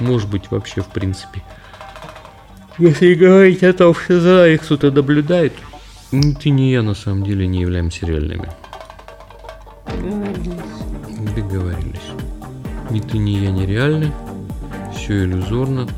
Может 0.01 0.31
быть, 0.31 0.51
вообще 0.51 0.81
в 0.81 0.89
принципе. 0.89 1.43
Если 2.79 3.15
говорить 3.15 3.65
о 3.65 3.73
том, 3.73 3.93
что 3.95 4.21
за 4.21 4.49
их 4.49 4.63
кто-то 4.63 4.91
наблюдает, 4.93 5.53
ни 6.13 6.33
ты, 6.33 6.51
ни 6.51 6.63
я 6.71 6.83
на 6.83 6.95
самом 6.95 7.25
деле 7.25 7.47
не 7.47 7.61
являемся 7.61 8.07
реальными. 8.07 8.49
договорились. 9.87 11.35
Договорились. 11.35 12.11
Ни 12.91 13.01
ты, 13.01 13.19
ни 13.19 13.31
я 13.31 13.51
не 13.51 13.67
реальны. 13.67 14.13
Все 14.95 15.25
иллюзорно. 15.25 15.89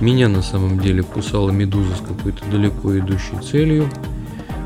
Меня 0.00 0.28
на 0.28 0.42
самом 0.42 0.80
деле 0.80 1.02
кусала 1.02 1.50
медуза 1.50 1.94
с 1.94 2.00
какой-то 2.00 2.44
далеко 2.50 2.98
идущей 2.98 3.38
целью. 3.42 3.88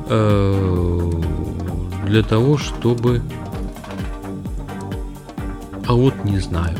э, 0.09 1.11
Для 2.07 2.23
того, 2.23 2.57
чтобы... 2.59 3.21
А 5.87 5.93
вот 5.95 6.15
не 6.25 6.39
знаю. 6.39 6.77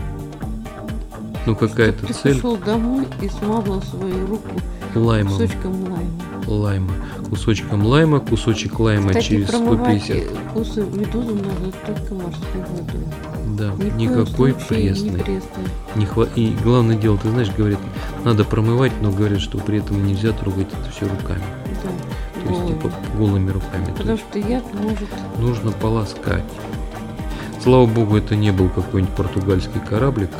Ну 1.44 1.55
какая-то 1.55 2.07
Ты 2.07 2.12
цель 2.12 2.33
пришел 2.35 2.57
домой 2.57 3.07
и 3.20 3.29
смазал 3.29 3.83
свою 3.83 4.27
руку 4.27 4.49
лаймом. 4.98 5.32
кусочком 5.32 5.82
лайма. 5.82 6.11
Лайма. 6.46 6.92
Кусочком 7.28 7.87
лайма, 7.87 8.20
кусочек 8.20 8.78
лайма 8.78 9.09
Кстати, 9.09 9.26
через 9.26 9.48
промывать 9.48 10.02
150. 10.04 10.30
вкусы 10.50 10.80
медузы 10.82 11.35
надо 11.35 11.72
только 11.87 12.14
морской 12.14 12.61
водой. 12.61 13.06
Да, 13.59 13.72
Ни 13.82 14.02
никакой 14.02 14.26
случае 14.26 14.82
не 14.82 14.88
пресной. 15.11 15.20
пресной. 15.20 15.64
Не 15.96 16.04
хва- 16.04 16.28
И 16.37 16.56
главное 16.62 16.96
дело, 16.96 17.16
ты 17.18 17.30
знаешь, 17.30 17.50
говорят, 17.56 17.78
надо 18.24 18.44
промывать, 18.44 18.92
но 19.00 19.11
говорят, 19.11 19.40
что 19.40 19.59
при 19.59 19.78
этом 19.78 20.06
нельзя 20.06 20.32
трогать 20.32 20.68
это 20.72 20.90
все 20.92 21.06
руками. 21.09 21.42
Да, 21.82 22.42
То 22.42 22.48
есть, 22.54 22.66
типа, 22.68 22.92
голыми 23.16 23.50
руками. 23.50 23.87
То 23.87 23.92
Потому 23.94 24.18
что 24.18 24.38
яд 24.38 24.64
может... 24.74 25.09
нужно 25.38 25.72
полоскать. 25.72 26.44
Слава 27.62 27.87
богу, 27.87 28.16
это 28.16 28.37
не 28.37 28.52
был 28.52 28.68
какой-нибудь 28.68 29.14
португальский 29.16 29.80
кораблик, 29.88 30.30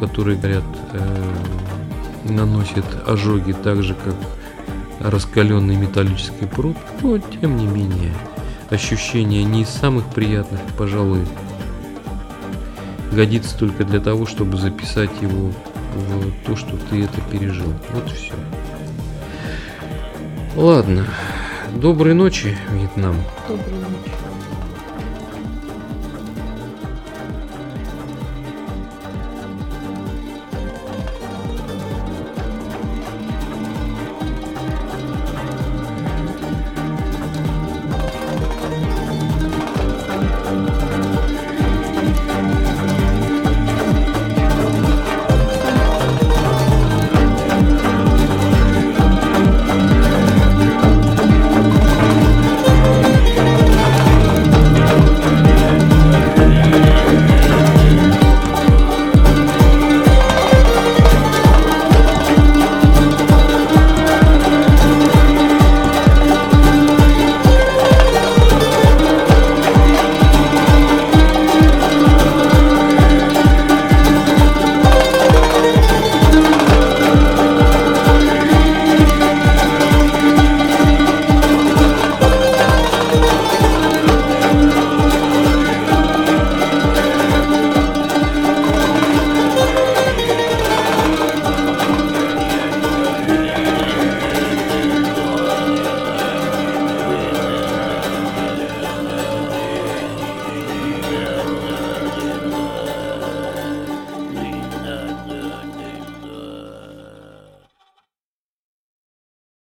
который, 0.00 0.36
говорят, 0.36 0.64
э, 0.92 1.22
наносит 2.24 2.84
ожоги 3.06 3.52
так 3.52 3.82
же, 3.82 3.94
как 3.94 4.14
раскаленный 5.00 5.76
металлический 5.76 6.46
пруд, 6.46 6.76
но 7.02 7.18
тем 7.18 7.56
не 7.56 7.66
менее 7.66 8.12
ощущение 8.70 9.44
не 9.44 9.62
из 9.62 9.68
самых 9.68 10.06
приятных, 10.06 10.60
пожалуй, 10.76 11.26
годится 13.12 13.56
только 13.56 13.84
для 13.84 14.00
того, 14.00 14.26
чтобы 14.26 14.56
записать 14.56 15.10
его 15.20 15.52
в 15.94 16.46
то, 16.46 16.56
что 16.56 16.76
ты 16.90 17.04
это 17.04 17.20
пережил. 17.30 17.72
Вот 17.92 18.10
все. 18.10 18.34
Ладно. 20.56 21.06
Доброй 21.76 22.14
ночи, 22.14 22.56
Вьетнам. 22.70 23.16
Доброй 23.48 23.80
ночи. 23.80 24.23